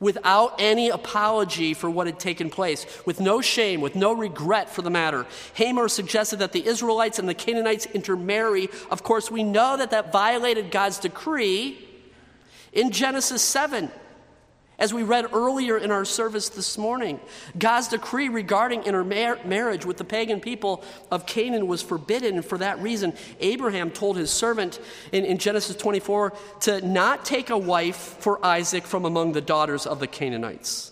without 0.02 0.56
any 0.60 0.90
apology 0.90 1.74
for 1.74 1.90
what 1.90 2.08
had 2.08 2.20
taken 2.20 2.50
place, 2.50 2.86
with 3.06 3.22
no 3.22 3.40
shame, 3.40 3.80
with 3.80 3.96
no 3.96 4.12
regret 4.12 4.70
for 4.70 4.82
the 4.82 4.90
matter. 4.90 5.26
Hamor 5.54 5.88
suggested 5.88 6.40
that 6.40 6.52
the 6.52 6.66
Israelites 6.66 7.20
and 7.20 7.30
the 7.30 7.36
Canaanites 7.36 7.86
intermarry. 7.86 8.68
Of 8.90 9.04
course, 9.04 9.30
we 9.30 9.44
know 9.44 9.78
that 9.78 9.92
that 9.92 10.12
violated 10.12 10.72
God's 10.72 10.98
decree 10.98 11.88
in 12.74 12.92
Genesis 12.92 13.44
7. 13.44 13.92
As 14.82 14.92
we 14.92 15.04
read 15.04 15.32
earlier 15.32 15.78
in 15.78 15.92
our 15.92 16.06
service 16.06 16.50
this 16.50 16.76
morning, 16.76 17.20
God's 17.56 17.90
decree 17.90 18.30
regarding 18.30 18.82
intermarriage 18.82 19.86
with 19.86 19.98
the 19.98 20.04
pagan 20.04 20.40
people 20.40 20.84
of 21.12 21.28
Canaan 21.28 21.68
was 21.68 21.84
forbidden, 21.84 22.38
and 22.38 22.44
for 22.44 22.58
that 22.58 22.82
reason, 22.82 23.14
Abraham 23.42 23.92
told 23.92 24.18
his 24.18 24.32
servant 24.32 24.80
in, 25.12 25.24
in 25.24 25.38
Genesis 25.38 25.76
24 25.76 26.34
to 26.62 26.82
not 26.82 27.26
take 27.26 27.52
a 27.52 27.58
wife 27.60 27.96
for 27.96 28.44
Isaac 28.44 28.84
from 28.86 29.06
among 29.06 29.34
the 29.34 29.40
daughters 29.40 29.86
of 29.86 30.00
the 30.00 30.08
Canaanites. 30.08 30.92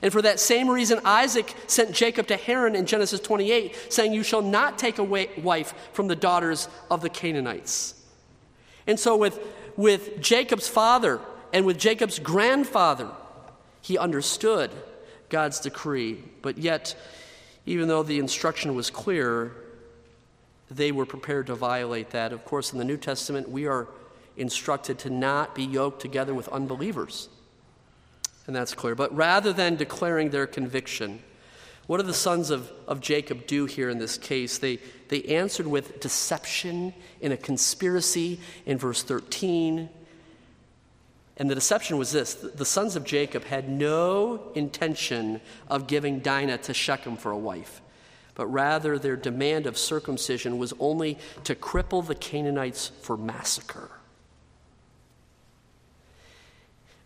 And 0.00 0.12
for 0.12 0.22
that 0.22 0.38
same 0.38 0.70
reason, 0.70 1.00
Isaac 1.04 1.52
sent 1.66 1.90
Jacob 1.90 2.28
to 2.28 2.36
Haran 2.36 2.76
in 2.76 2.86
Genesis 2.86 3.18
28, 3.18 3.92
saying, 3.92 4.12
You 4.12 4.22
shall 4.22 4.42
not 4.42 4.78
take 4.78 4.98
a 4.98 5.02
wife 5.02 5.74
from 5.92 6.06
the 6.06 6.14
daughters 6.14 6.68
of 6.88 7.00
the 7.00 7.10
Canaanites. 7.10 8.00
And 8.86 8.96
so, 8.96 9.16
with, 9.16 9.40
with 9.76 10.20
Jacob's 10.20 10.68
father, 10.68 11.18
and 11.52 11.64
with 11.64 11.78
Jacob's 11.78 12.18
grandfather, 12.18 13.08
he 13.80 13.96
understood 13.98 14.70
God's 15.28 15.60
decree. 15.60 16.22
But 16.42 16.58
yet, 16.58 16.94
even 17.66 17.88
though 17.88 18.02
the 18.02 18.18
instruction 18.18 18.74
was 18.74 18.90
clear, 18.90 19.52
they 20.70 20.92
were 20.92 21.06
prepared 21.06 21.46
to 21.46 21.54
violate 21.54 22.10
that. 22.10 22.32
Of 22.32 22.44
course, 22.44 22.72
in 22.72 22.78
the 22.78 22.84
New 22.84 22.96
Testament, 22.96 23.48
we 23.48 23.66
are 23.66 23.88
instructed 24.36 24.98
to 25.00 25.10
not 25.10 25.54
be 25.54 25.64
yoked 25.64 26.00
together 26.00 26.34
with 26.34 26.48
unbelievers. 26.48 27.28
And 28.46 28.54
that's 28.54 28.74
clear. 28.74 28.94
But 28.94 29.14
rather 29.14 29.52
than 29.52 29.76
declaring 29.76 30.30
their 30.30 30.46
conviction, 30.46 31.20
what 31.86 31.98
do 31.98 32.02
the 32.02 32.14
sons 32.14 32.50
of, 32.50 32.70
of 32.86 33.00
Jacob 33.00 33.46
do 33.46 33.64
here 33.64 33.88
in 33.88 33.98
this 33.98 34.18
case? 34.18 34.58
They, 34.58 34.78
they 35.08 35.22
answered 35.24 35.66
with 35.66 36.00
deception 36.00 36.92
in 37.20 37.32
a 37.32 37.36
conspiracy 37.36 38.40
in 38.66 38.78
verse 38.78 39.02
13 39.02 39.88
and 41.38 41.48
the 41.48 41.54
deception 41.54 41.98
was 41.98 42.12
this 42.12 42.34
the 42.34 42.64
sons 42.64 42.96
of 42.96 43.04
Jacob 43.04 43.44
had 43.44 43.68
no 43.68 44.50
intention 44.54 45.40
of 45.68 45.86
giving 45.86 46.18
Dinah 46.18 46.58
to 46.58 46.74
Shechem 46.74 47.16
for 47.16 47.30
a 47.30 47.38
wife, 47.38 47.80
but 48.34 48.46
rather 48.48 48.98
their 48.98 49.16
demand 49.16 49.66
of 49.66 49.78
circumcision 49.78 50.58
was 50.58 50.74
only 50.80 51.18
to 51.44 51.54
cripple 51.54 52.06
the 52.06 52.16
Canaanites 52.16 52.90
for 53.02 53.16
massacre. 53.16 53.97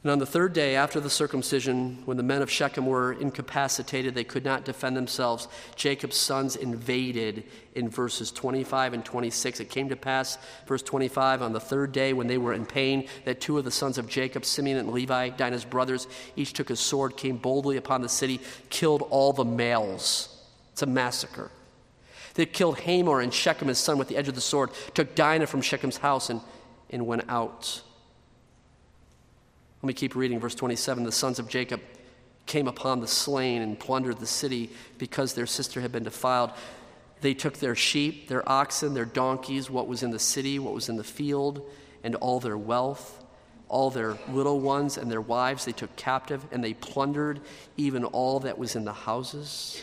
And 0.03 0.11
on 0.11 0.19
the 0.19 0.27
third 0.27 0.53
day 0.53 0.75
after 0.75 0.99
the 0.99 1.09
circumcision, 1.09 2.03
when 2.07 2.17
the 2.17 2.25
men 2.25 2.43
of 2.43 2.51
Shechem 2.51 2.87
were 2.87 3.13
incapacitated, 3.13 4.17
they 4.17 4.25
could 4.25 4.45
not 4.45 4.65
defend 4.65 4.97
themselves, 4.97 5.47
Jacob's 5.77 6.17
sons 6.17 6.57
invaded 6.57 7.45
in 7.77 7.89
verses 7.89 8.33
25 8.33 8.95
and 8.95 9.05
26. 9.05 9.61
It 9.61 9.71
came 9.71 9.89
to 9.91 9.97
pass, 9.97 10.39
verse 10.67 10.83
25, 10.83 11.43
on 11.43 11.53
the 11.53 11.61
third 11.61 11.93
day 11.93 12.13
when 12.15 12.27
they 12.27 12.37
were 12.37 12.53
in 12.53 12.67
pain, 12.67 13.07
that 13.27 13.41
two 13.41 13.59
of 13.59 13.65
the 13.65 13.71
sons 13.71 13.97
of 13.97 14.09
Jacob, 14.09 14.45
Simeon 14.45 14.79
and 14.79 14.91
Levi, 14.91 15.29
Dinah's 15.29 15.65
brothers, 15.65 16.09
each 16.35 16.53
took 16.53 16.71
a 16.71 16.77
sword, 16.77 17.17
came 17.17 17.37
boldly 17.37 17.77
upon 17.77 18.03
the 18.03 18.09
city, 18.09 18.41
killed 18.71 19.07
all 19.09 19.33
the 19.33 19.45
males. 19.45 20.37
It's 20.73 20.83
a 20.83 20.87
massacre. 20.87 21.53
They 22.35 22.47
killed 22.47 22.81
Hamor 22.81 23.21
and 23.21 23.33
Shechem, 23.33 23.69
his 23.69 23.79
son, 23.79 23.99
with 23.99 24.09
the 24.09 24.17
edge 24.17 24.27
of 24.27 24.35
the 24.35 24.41
sword, 24.41 24.71
took 24.95 25.15
Dinah 25.15 25.47
from 25.47 25.61
Shechem's 25.61 25.99
house, 25.99 26.29
and, 26.29 26.41
and 26.91 27.07
went 27.07 27.25
out. 27.29 27.83
Let 29.83 29.89
me 29.89 29.95
keep 29.95 30.15
reading. 30.15 30.39
Verse 30.39 30.55
27 30.55 31.03
The 31.03 31.13
sons 31.13 31.39
of 31.39 31.49
Jacob 31.49 31.81
came 32.47 32.69
upon 32.69 33.01
the 33.01 33.09
slain 33.09 33.63
and 33.63 33.79
plundered 33.79 34.19
the 34.19 34.27
city 34.27 34.71
because 34.99 35.35
their 35.35 35.47
sister 35.47 35.81
had 35.81 35.91
been 35.91 36.05
defiled. 36.05 36.53
They 37.21 37.35
took 37.35 37.59
their 37.59 37.75
sheep, 37.75 38.29
their 38.29 38.49
oxen, 38.49 38.95
their 38.95 39.05
donkeys, 39.05 39.71
what 39.71 39.87
was 39.87 40.03
in 40.03 40.11
the 40.11 40.19
city, 40.19 40.59
what 40.59 40.75
was 40.75 40.89
in 40.89 40.97
the 40.97 41.05
field, 41.05 41.69
and 42.03 42.15
all 42.17 42.41
their 42.41 42.59
wealth, 42.59 43.25
all 43.69 43.91
their 43.91 44.19
little 44.29 44.61
ones 44.61 44.99
and 44.99 45.11
their 45.11 45.21
wives 45.21 45.65
they 45.65 45.73
took 45.73 45.95
captive, 45.97 46.45
and 46.53 46.63
they 46.63 46.75
plundered 46.75 47.41
even 47.77 48.05
all 48.05 48.41
that 48.41 48.59
was 48.59 48.77
in 48.77 48.85
the 48.85 48.93
houses. 48.93 49.83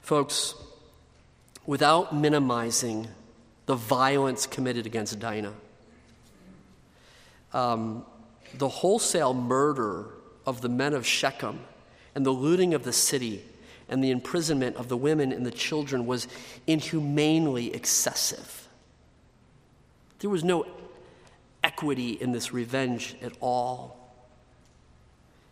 Folks, 0.00 0.54
without 1.66 2.14
minimizing 2.14 3.08
the 3.66 3.76
violence 3.76 4.46
committed 4.46 4.86
against 4.86 5.18
Dinah, 5.20 5.52
um, 7.52 8.04
the 8.58 8.68
wholesale 8.68 9.34
murder 9.34 10.06
of 10.46 10.60
the 10.60 10.68
men 10.68 10.94
of 10.94 11.06
Shechem 11.06 11.60
and 12.14 12.26
the 12.26 12.30
looting 12.30 12.74
of 12.74 12.84
the 12.84 12.92
city 12.92 13.42
and 13.88 14.02
the 14.02 14.10
imprisonment 14.10 14.76
of 14.76 14.88
the 14.88 14.96
women 14.96 15.32
and 15.32 15.44
the 15.44 15.50
children 15.50 16.06
was 16.06 16.28
inhumanely 16.66 17.74
excessive. 17.74 18.68
There 20.20 20.30
was 20.30 20.44
no 20.44 20.66
equity 21.64 22.12
in 22.12 22.32
this 22.32 22.52
revenge 22.52 23.16
at 23.22 23.32
all. 23.40 24.14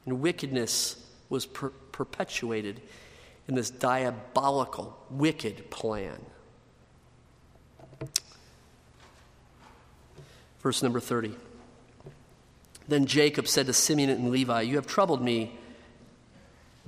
And 0.06 0.20
wickedness 0.20 1.04
was 1.28 1.46
per- 1.46 1.70
perpetuated 1.92 2.80
in 3.46 3.54
this 3.54 3.70
diabolical, 3.70 4.96
wicked 5.10 5.70
plan. 5.70 6.18
Verse 10.62 10.82
number 10.82 11.00
30. 11.00 11.34
Then 12.90 13.06
Jacob 13.06 13.46
said 13.46 13.66
to 13.66 13.72
Simeon 13.72 14.10
and 14.10 14.32
Levi, 14.32 14.62
You 14.62 14.74
have 14.74 14.86
troubled 14.88 15.22
me 15.22 15.56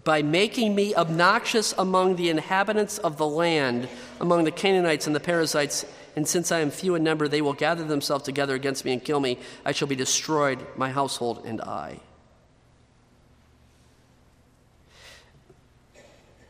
by 0.02 0.20
making 0.20 0.74
me 0.74 0.96
obnoxious 0.96 1.72
among 1.78 2.16
the 2.16 2.28
inhabitants 2.28 2.98
of 2.98 3.18
the 3.18 3.26
land, 3.26 3.88
among 4.20 4.42
the 4.42 4.50
Canaanites 4.50 5.06
and 5.06 5.14
the 5.14 5.20
Perizzites. 5.20 5.86
And 6.16 6.26
since 6.26 6.50
I 6.50 6.58
am 6.58 6.72
few 6.72 6.96
in 6.96 7.04
number, 7.04 7.28
they 7.28 7.40
will 7.40 7.52
gather 7.52 7.84
themselves 7.84 8.24
together 8.24 8.56
against 8.56 8.84
me 8.84 8.92
and 8.92 9.04
kill 9.04 9.20
me. 9.20 9.38
I 9.64 9.70
shall 9.70 9.86
be 9.86 9.94
destroyed, 9.94 10.58
my 10.76 10.90
household 10.90 11.44
and 11.46 11.60
I. 11.60 12.00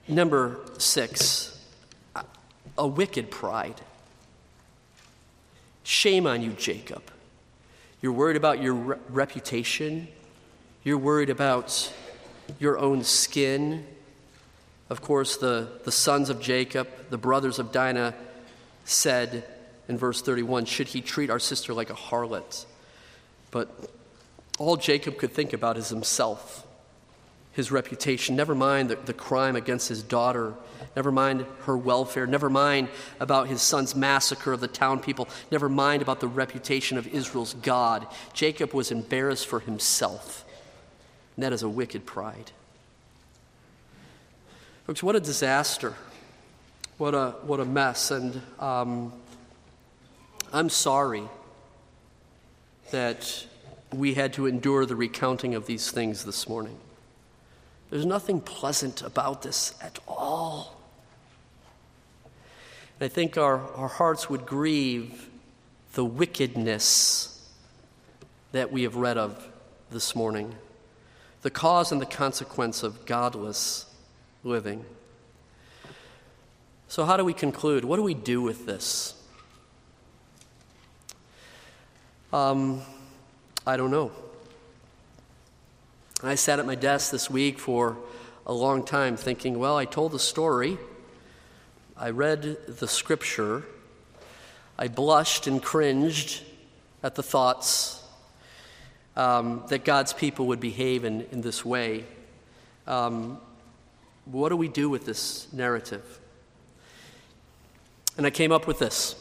Number 0.09 0.61
six, 0.79 1.63
a 2.79 2.87
wicked 2.87 3.31
pride. 3.31 3.83
Shame 5.83 6.27
on 6.27 6.41
you, 6.41 6.53
Jacob. 6.53 7.03
You're 8.03 8.13
worried 8.13 8.37
about 8.37 8.61
your 8.61 8.75
re- 8.75 8.97
reputation. 9.09 10.09
You're 10.83 10.99
worried 10.99 11.31
about 11.31 11.93
your 12.59 12.77
own 12.77 13.05
skin. 13.05 13.87
Of 14.91 15.01
course, 15.01 15.37
the, 15.37 15.69
the 15.85 15.93
sons 15.93 16.29
of 16.29 16.41
Jacob, 16.41 16.89
the 17.11 17.17
brothers 17.17 17.61
of 17.61 17.71
Dinah, 17.71 18.15
said 18.85 19.45
in 19.89 19.97
verse 19.97 20.21
31 20.21 20.65
Should 20.65 20.89
he 20.89 21.01
treat 21.01 21.31
our 21.31 21.39
sister 21.39 21.73
like 21.73 21.91
a 21.91 21.95
harlot? 21.95 22.67
But 23.53 23.71
all 24.59 24.77
Jacob 24.77 25.17
could 25.17 25.31
think 25.31 25.53
about 25.53 25.77
is 25.77 25.89
himself, 25.89 26.67
his 27.53 27.71
reputation, 27.71 28.35
never 28.35 28.55
mind 28.55 28.89
the, 28.89 28.97
the 28.97 29.13
crime 29.13 29.57
against 29.57 29.89
his 29.89 30.03
daughter, 30.03 30.55
never 30.97 31.13
mind 31.13 31.45
her 31.65 31.77
welfare, 31.77 32.27
never 32.27 32.49
mind 32.49 32.89
about 33.21 33.49
his 33.49 33.61
son's 33.61 33.95
massacre 33.95 34.53
of 34.53 34.61
the 34.61 34.69
town 34.69 35.01
people, 35.01 35.29
never 35.51 35.69
mind 35.69 36.03
about 36.03 36.21
the 36.21 36.29
reputation 36.29 36.97
of 36.97 37.07
Israel's 37.07 37.55
God. 37.55 38.07
Jacob 38.33 38.73
was 38.73 38.91
embarrassed 38.91 39.47
for 39.47 39.61
himself. 39.61 40.45
And 41.37 41.45
that 41.45 41.53
is 41.53 41.63
a 41.63 41.69
wicked 41.69 42.07
pride. 42.07 42.53
Folks, 44.87 45.03
what 45.03 45.15
a 45.15 45.21
disaster. 45.21 45.95
What 46.99 47.15
a, 47.15 47.31
what 47.43 47.61
a 47.61 47.65
mess. 47.65 48.11
And 48.11 48.41
um, 48.59 49.13
I'm 50.53 50.69
sorry 50.69 51.25
that 52.91 53.47
we 53.93 54.15
had 54.15 54.33
to 54.35 54.47
endure 54.47 54.87
the 54.87 54.97
recounting 54.97 55.55
of 55.55 55.67
these 55.67 55.91
things 55.91 56.25
this 56.25 56.49
morning. 56.49 56.77
There's 57.93 58.07
nothing 58.07 58.41
pleasant 58.41 59.03
about 59.03 59.43
this 59.43 59.75
at 59.83 59.99
all. 60.09 60.81
And 62.99 63.05
I 63.05 63.09
think 63.09 63.37
our, 63.37 63.61
our 63.73 63.89
hearts 63.89 64.31
would 64.31 64.47
grieve 64.47 65.29
the 65.93 66.03
wickedness 66.03 67.51
that 68.53 68.73
we 68.73 68.85
have 68.85 68.97
read 68.97 69.19
of 69.19 69.47
this 69.91 70.17
morning 70.17 70.55
the 71.43 71.51
cause 71.51 71.93
and 71.93 72.01
the 72.01 72.07
consequence 72.07 72.83
of 72.83 73.05
godless 73.05 73.85
living. 74.43 74.87
So, 76.89 77.05
how 77.05 77.19
do 77.19 77.27
we 77.27 77.35
conclude? 77.35 77.85
What 77.85 77.97
do 77.97 78.03
we 78.03 78.15
do 78.15 78.41
with 78.41 78.65
this? 78.65 79.13
Um, 82.33 82.81
I 83.67 83.77
don't 83.77 83.91
know. 83.91 84.13
I 86.31 86.37
sat 86.37 86.61
at 86.61 86.67
my 86.67 86.77
desk 86.77 87.11
this 87.11 87.29
week 87.29 87.59
for 87.59 87.97
a 88.47 88.53
long 88.53 88.85
time 88.85 89.17
thinking, 89.17 89.59
well, 89.59 89.77
I 89.77 89.85
told 89.85 90.13
the 90.13 90.21
story, 90.21 90.79
I 91.97 92.11
read 92.11 92.59
the 92.69 92.87
scripture, 92.87 93.65
I 94.79 94.87
blushed 94.87 95.49
and 95.49 95.61
cringed 95.61 96.43
at 97.03 97.17
the 97.17 97.25
thoughts 97.25 98.05
um, 99.17 99.65
that 99.69 99.85
God's 99.85 100.13
people 100.13 100.47
would 100.47 100.61
behave 100.61 101.05
in, 101.05 101.23
in 101.33 101.41
this 101.41 101.65
way. 101.65 102.05
Um, 102.87 103.41
what 104.25 104.51
do 104.51 104.57
we 104.57 104.69
do 104.69 104.89
with 104.89 105.05
this 105.05 105.53
narrative? 105.53 106.21
And 108.17 108.25
I 108.25 108.31
came 108.31 108.53
up 108.53 108.69
with 108.69 108.79
this. 108.79 109.17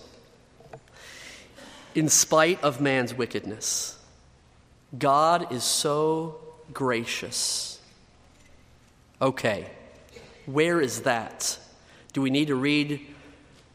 In 1.95 2.09
spite 2.09 2.63
of 2.63 2.79
man's 2.79 3.11
wickedness, 3.11 3.97
God 4.99 5.51
is 5.51 5.63
so 5.63 6.40
gracious. 6.73 7.79
Okay, 9.21 9.69
where 10.45 10.81
is 10.81 11.01
that? 11.01 11.57
Do 12.13 12.21
we 12.21 12.29
need 12.29 12.47
to 12.47 12.55
read 12.55 13.05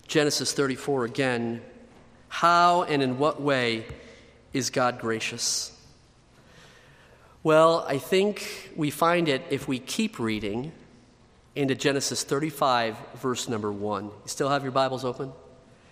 Genesis 0.09 0.53
34 0.53 1.05
again? 1.05 1.63
How 2.29 2.83
and 2.83 3.03
in 3.03 3.19
what 3.19 3.41
way 3.41 3.87
is 4.53 4.71
God 4.71 4.99
gracious? 4.99 5.73
Well, 7.43 7.85
I 7.89 7.99
think 7.99 8.73
we 8.75 8.91
find 8.91 9.29
it 9.29 9.43
if 9.51 9.69
we 9.69 9.79
keep 9.79 10.19
reading 10.19 10.73
into 11.55 11.75
Genesis 11.75 12.25
35, 12.25 12.97
verse 13.15 13.49
number 13.49 13.71
1. 13.71 14.05
You 14.05 14.11
still 14.27 14.49
have 14.49 14.63
your 14.63 14.73
Bibles 14.73 15.05
open? 15.05 15.33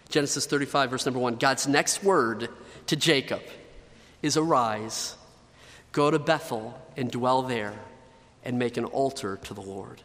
Genesis 0.09 0.47
35, 0.47 0.91
verse 0.91 1.07
number 1.07 1.21
1. 1.21 1.37
God's 1.37 1.67
next 1.67 2.03
word 2.03 2.49
to 2.89 2.97
Jacob 2.97 3.41
is 4.21 4.37
Arise, 4.37 5.17
go 5.93 6.11
to 6.11 6.19
Bethel 6.19 6.79
and 6.97 7.11
dwell 7.11 7.43
there, 7.43 7.75
and 8.45 8.59
make 8.59 8.77
an 8.77 8.85
altar 8.85 9.39
to 9.45 9.55
the 9.55 9.61
Lord. 9.61 10.01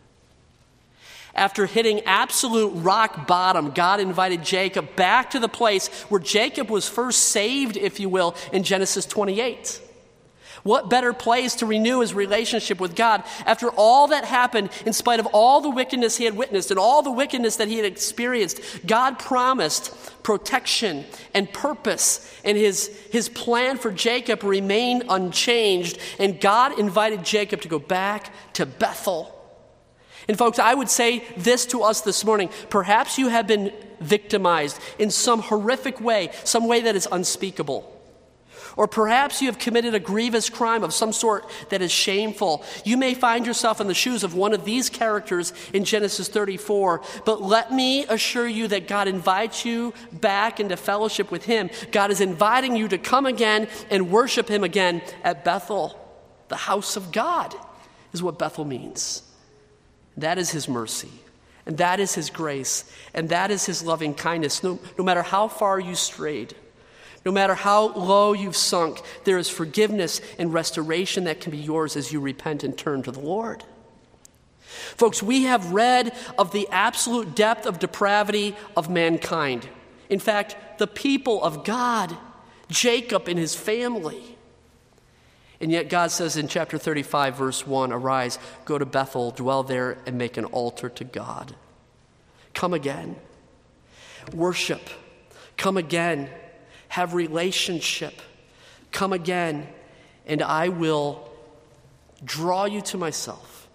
After 1.36 1.65
hitting 1.65 2.02
absolute 2.02 2.69
rock 2.69 3.28
bottom, 3.28 3.71
God 3.71 3.99
invited 3.99 4.43
Jacob 4.43 4.95
back 4.95 5.32
to 5.32 5.39
the 5.39 5.47
place 5.47 5.88
where 6.10 6.19
Jacob 6.19 6.69
was 6.69 6.89
first 6.89 7.19
saved, 7.25 7.78
if 7.78 7.99
you 7.99 8.10
will, 8.10 8.36
in 8.52 8.63
Genesis 8.63 9.06
28. 9.06 9.82
What 10.63 10.89
better 10.89 11.13
place 11.13 11.56
to 11.56 11.65
renew 11.65 12.02
his 12.02 12.13
relationship 12.13 12.80
with 12.80 12.95
God 12.95 13.24
after 13.45 13.69
all 13.69 14.08
that 14.08 14.26
happened, 14.26 14.69
in 14.86 14.93
spite 14.93 15.19
of 15.19 15.28
all 15.28 15.62
the 15.62 15.69
wickedness 15.69 16.17
he 16.17 16.26
had 16.26 16.36
witnessed 16.36 16.72
and 16.72 16.80
all 16.80 17.02
the 17.02 17.12
wickedness 17.12 17.56
that 17.58 17.67
he 17.67 17.78
had 17.78 17.86
experienced? 17.86 18.60
God 18.86 19.19
promised 19.19 19.93
protection 20.24 21.06
and 21.34 21.52
purpose, 21.52 22.32
and 22.43 22.58
his, 22.58 22.88
his 23.12 23.30
plan 23.30 23.78
for 23.78 23.91
Jacob 23.91 24.43
remained 24.43 25.06
unchanged. 25.10 25.98
And 26.19 26.39
God 26.39 26.78
invited 26.78 27.24
Jacob 27.24 27.62
to 27.62 27.67
go 27.67 27.80
back 27.80 28.34
to 28.54 28.65
Bethel. 28.65 29.36
And, 30.28 30.38
folks, 30.38 30.60
I 30.60 30.76
would 30.76 30.89
say 30.89 31.24
this 31.38 31.65
to 31.67 31.82
us 31.82 32.02
this 32.02 32.24
morning. 32.24 32.50
Perhaps 32.69 33.17
you 33.17 33.30
have 33.30 33.48
been 33.48 33.74
victimized 34.00 34.80
in 35.00 35.10
some 35.10 35.41
horrific 35.41 36.00
way, 36.00 36.30
some 36.43 36.67
way 36.67 36.82
that 36.82 36.95
is 36.95 37.08
unspeakable. 37.12 37.98
Or 38.77 38.88
perhaps 38.88 39.41
you 39.41 39.47
have 39.47 39.60
committed 39.60 39.95
a 39.95 39.99
grievous 39.99 40.49
crime 40.49 40.84
of 40.84 40.93
some 40.93 41.12
sort 41.12 41.49
that 41.69 41.82
is 41.82 41.91
shameful. 41.91 42.63
You 42.86 42.97
may 42.97 43.13
find 43.13 43.45
yourself 43.45 43.82
in 43.82 43.88
the 43.88 43.93
shoes 43.93 44.23
of 44.23 44.34
one 44.34 44.53
of 44.53 44.65
these 44.65 44.89
characters 44.89 45.53
in 45.73 45.86
Genesis 45.86 46.27
34. 46.27 47.01
But 47.25 47.41
let 47.41 47.71
me 47.71 48.05
assure 48.05 48.47
you 48.47 48.67
that 48.69 48.88
God 48.88 49.08
invites 49.08 49.65
you 49.65 49.93
back 50.12 50.60
into 50.60 50.77
fellowship 50.77 51.32
with 51.32 51.45
Him. 51.45 51.69
God 51.91 52.12
is 52.12 52.21
inviting 52.21 52.75
you 52.75 52.88
to 52.88 52.97
come 52.97 53.25
again 53.25 53.67
and 53.89 54.12
worship 54.12 54.49
Him 54.49 54.63
again 54.63 55.01
at 55.23 55.43
Bethel. 55.45 55.99
The 56.49 56.55
house 56.55 56.95
of 56.95 57.12
God 57.12 57.55
is 58.13 58.23
what 58.23 58.39
Bethel 58.39 58.65
means. 58.65 59.23
That 60.17 60.38
is 60.38 60.49
His 60.51 60.67
mercy. 60.67 61.12
And 61.65 61.77
that 61.77 61.99
is 61.99 62.15
His 62.15 62.29
grace. 62.29 62.91
And 63.13 63.29
that 63.29 63.51
is 63.51 63.65
His 63.65 63.84
loving 63.84 64.13
kindness, 64.13 64.63
no, 64.63 64.79
no 64.97 65.03
matter 65.03 65.21
how 65.21 65.47
far 65.47 65.79
you 65.79 65.95
strayed. 65.95 66.55
No 67.25 67.32
matter 67.32 67.53
how 67.53 67.93
low 67.93 68.34
you've 68.34 68.55
sunk, 68.55 69.01
there 69.25 69.38
is 69.38 69.49
forgiveness 69.49 70.21
and 70.38 70.53
restoration 70.53 71.25
that 71.25 71.41
can 71.41 71.51
be 71.51 71.58
yours 71.58 71.95
as 71.95 72.12
you 72.12 72.19
repent 72.19 72.63
and 72.63 72.77
turn 72.77 73.03
to 73.03 73.12
the 73.12 73.19
Lord. 73.19 73.63
Folks, 74.69 75.21
we 75.21 75.43
have 75.43 75.73
read 75.73 76.15
of 76.38 76.51
the 76.51 76.67
absolute 76.71 77.36
depth 77.36 77.65
of 77.65 77.79
depravity 77.79 78.55
of 78.77 78.89
mankind. 78.89 79.67
In 80.10 80.19
fact, 80.19 80.79
the 80.79 80.88
people 80.88 81.43
of 81.43 81.63
God, 81.65 82.15
Jacob 82.69 83.27
and 83.27 83.38
his 83.38 83.55
family. 83.55 84.38
And 85.60 85.71
yet, 85.71 85.89
God 85.89 86.12
says 86.12 86.38
in 86.38 86.47
chapter 86.47 86.77
35, 86.77 87.36
verse 87.36 87.67
1 87.67 87.91
Arise, 87.91 88.39
go 88.63 88.77
to 88.77 88.86
Bethel, 88.86 89.32
dwell 89.32 89.63
there, 89.63 89.97
and 90.05 90.17
make 90.17 90.38
an 90.38 90.45
altar 90.45 90.88
to 90.88 91.03
God. 91.03 91.55
Come 92.53 92.73
again. 92.73 93.17
Worship. 94.34 94.82
Come 95.58 95.75
again 95.75 96.29
have 96.89 97.13
relationship. 97.13 98.21
Come 98.91 99.13
again, 99.13 99.67
and 100.25 100.41
I 100.41 100.69
will 100.69 101.32
draw 102.23 102.65
you 102.65 102.82
to 102.82 102.97
myself 102.97 103.67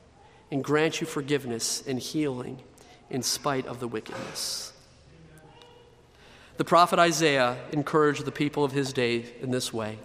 and 0.51 0.63
grant 0.63 1.01
you 1.01 1.07
forgiveness 1.07 1.83
and 1.87 1.99
healing 1.99 2.61
in 3.11 3.23
spite 3.23 3.67
of 3.67 3.81
the 3.81 3.89
wickedness. 3.89 4.73
The 6.57 6.65
prophet 6.65 6.99
Isaiah 6.99 7.57
encouraged 7.73 8.25
the 8.25 8.33
people 8.33 8.65
of 8.65 8.73
his 8.73 8.93
day 8.93 9.25
in 9.41 9.51
this 9.51 9.73
way 9.73 9.99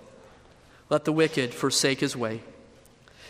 Let 0.90 1.06
the 1.06 1.12
wicked 1.12 1.54
forsake 1.54 2.00
his 2.00 2.16
way, 2.16 2.42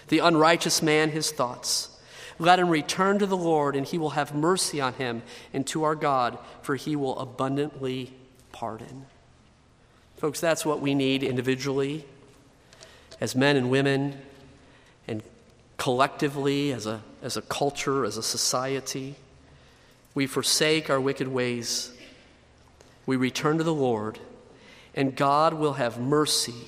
the 0.07 0.19
unrighteous 0.19 0.81
man 0.81 1.09
his 1.09 1.31
thoughts. 1.31 1.95
Let 2.41 2.59
him 2.59 2.69
return 2.69 3.19
to 3.19 3.25
the 3.25 3.35
Lord, 3.35 3.75
and 3.75 3.85
he 3.85 3.97
will 3.97 4.11
have 4.11 4.33
mercy 4.33 4.79
on 4.79 4.93
him, 4.93 5.23
and 5.53 5.67
to 5.67 5.83
our 5.83 5.95
God, 5.95 6.39
for 6.61 6.77
he 6.77 6.95
will 6.95 7.19
abundantly 7.19 8.13
pardon. 8.53 9.07
Folks, 10.19 10.41
that's 10.41 10.65
what 10.65 10.81
we 10.81 10.93
need 10.93 11.23
individually, 11.23 12.03
as 13.21 13.37
men 13.37 13.55
and 13.55 13.71
women, 13.71 14.19
and 15.07 15.23
collectively 15.77 16.73
as 16.73 16.85
a 16.85 17.01
as 17.21 17.37
a 17.37 17.41
culture, 17.41 18.03
as 18.03 18.17
a 18.17 18.23
society. 18.23 19.15
We 20.13 20.27
forsake 20.27 20.89
our 20.89 20.99
wicked 20.99 21.29
ways. 21.29 21.93
We 23.05 23.15
return 23.15 23.59
to 23.59 23.63
the 23.63 23.73
Lord, 23.73 24.19
and 24.93 25.15
God 25.15 25.53
will 25.53 25.73
have 25.73 25.99
mercy 25.99 26.67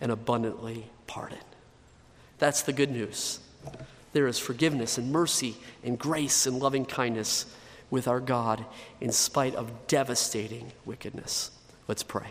and 0.00 0.12
abundantly 0.12 0.86
pardon. 1.08 1.38
That's 2.38 2.62
the 2.62 2.72
good 2.72 2.92
news. 2.92 3.40
There 4.12 4.28
is 4.28 4.38
forgiveness 4.38 4.96
and 4.96 5.10
mercy 5.10 5.56
and 5.82 5.98
grace 5.98 6.46
and 6.46 6.60
loving 6.60 6.84
kindness 6.84 7.46
with 7.90 8.06
our 8.06 8.20
God 8.20 8.64
in 9.00 9.10
spite 9.10 9.56
of 9.56 9.88
devastating 9.88 10.70
wickedness. 10.84 11.50
Let's 11.88 12.04
pray. 12.04 12.28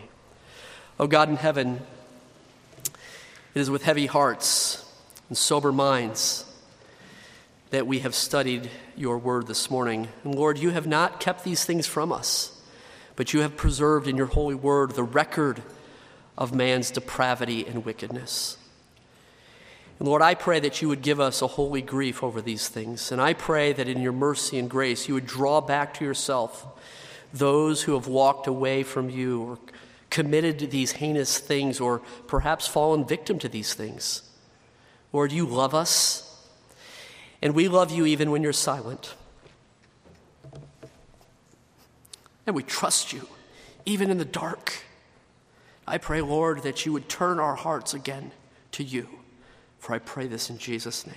Oh 0.98 1.06
God 1.06 1.28
in 1.28 1.36
heaven, 1.36 1.82
it 3.54 3.60
is 3.60 3.68
with 3.68 3.82
heavy 3.82 4.06
hearts 4.06 4.82
and 5.28 5.36
sober 5.36 5.70
minds 5.70 6.50
that 7.68 7.86
we 7.86 7.98
have 7.98 8.14
studied 8.14 8.70
your 8.96 9.18
word 9.18 9.46
this 9.46 9.70
morning. 9.70 10.08
And 10.24 10.34
Lord, 10.34 10.56
you 10.56 10.70
have 10.70 10.86
not 10.86 11.20
kept 11.20 11.44
these 11.44 11.66
things 11.66 11.86
from 11.86 12.12
us, 12.12 12.58
but 13.14 13.34
you 13.34 13.40
have 13.40 13.58
preserved 13.58 14.08
in 14.08 14.16
your 14.16 14.24
holy 14.24 14.54
word 14.54 14.92
the 14.92 15.02
record 15.02 15.62
of 16.38 16.54
man's 16.54 16.90
depravity 16.90 17.66
and 17.66 17.84
wickedness. 17.84 18.56
And 19.98 20.08
Lord, 20.08 20.22
I 20.22 20.34
pray 20.34 20.60
that 20.60 20.80
you 20.80 20.88
would 20.88 21.02
give 21.02 21.20
us 21.20 21.42
a 21.42 21.46
holy 21.46 21.82
grief 21.82 22.22
over 22.22 22.40
these 22.40 22.70
things. 22.70 23.12
And 23.12 23.20
I 23.20 23.34
pray 23.34 23.74
that 23.74 23.86
in 23.86 24.00
your 24.00 24.12
mercy 24.12 24.58
and 24.58 24.70
grace, 24.70 25.08
you 25.08 25.14
would 25.14 25.26
draw 25.26 25.60
back 25.60 25.92
to 25.94 26.06
yourself 26.06 26.66
those 27.34 27.82
who 27.82 27.92
have 27.92 28.06
walked 28.06 28.46
away 28.46 28.82
from 28.82 29.10
you 29.10 29.42
or 29.42 29.58
committed 30.10 30.70
these 30.70 30.92
heinous 30.92 31.38
things 31.38 31.80
or 31.80 32.00
perhaps 32.26 32.66
fallen 32.66 33.04
victim 33.04 33.38
to 33.40 33.48
these 33.48 33.74
things. 33.74 34.22
Lord, 35.12 35.32
you 35.32 35.46
love 35.46 35.74
us, 35.74 36.44
and 37.42 37.54
we 37.54 37.68
love 37.68 37.90
you 37.90 38.06
even 38.06 38.30
when 38.30 38.42
you're 38.42 38.52
silent. 38.52 39.14
And 42.46 42.54
we 42.54 42.62
trust 42.62 43.12
you, 43.12 43.28
even 43.84 44.10
in 44.10 44.18
the 44.18 44.24
dark. 44.24 44.84
I 45.86 45.98
pray, 45.98 46.20
Lord, 46.20 46.62
that 46.62 46.86
you 46.86 46.92
would 46.92 47.08
turn 47.08 47.38
our 47.38 47.54
hearts 47.54 47.94
again 47.94 48.32
to 48.72 48.84
you. 48.84 49.08
For 49.78 49.94
I 49.94 49.98
pray 49.98 50.26
this 50.26 50.50
in 50.50 50.58
Jesus' 50.58 51.06
name. 51.06 51.16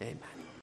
Amen. 0.00 0.33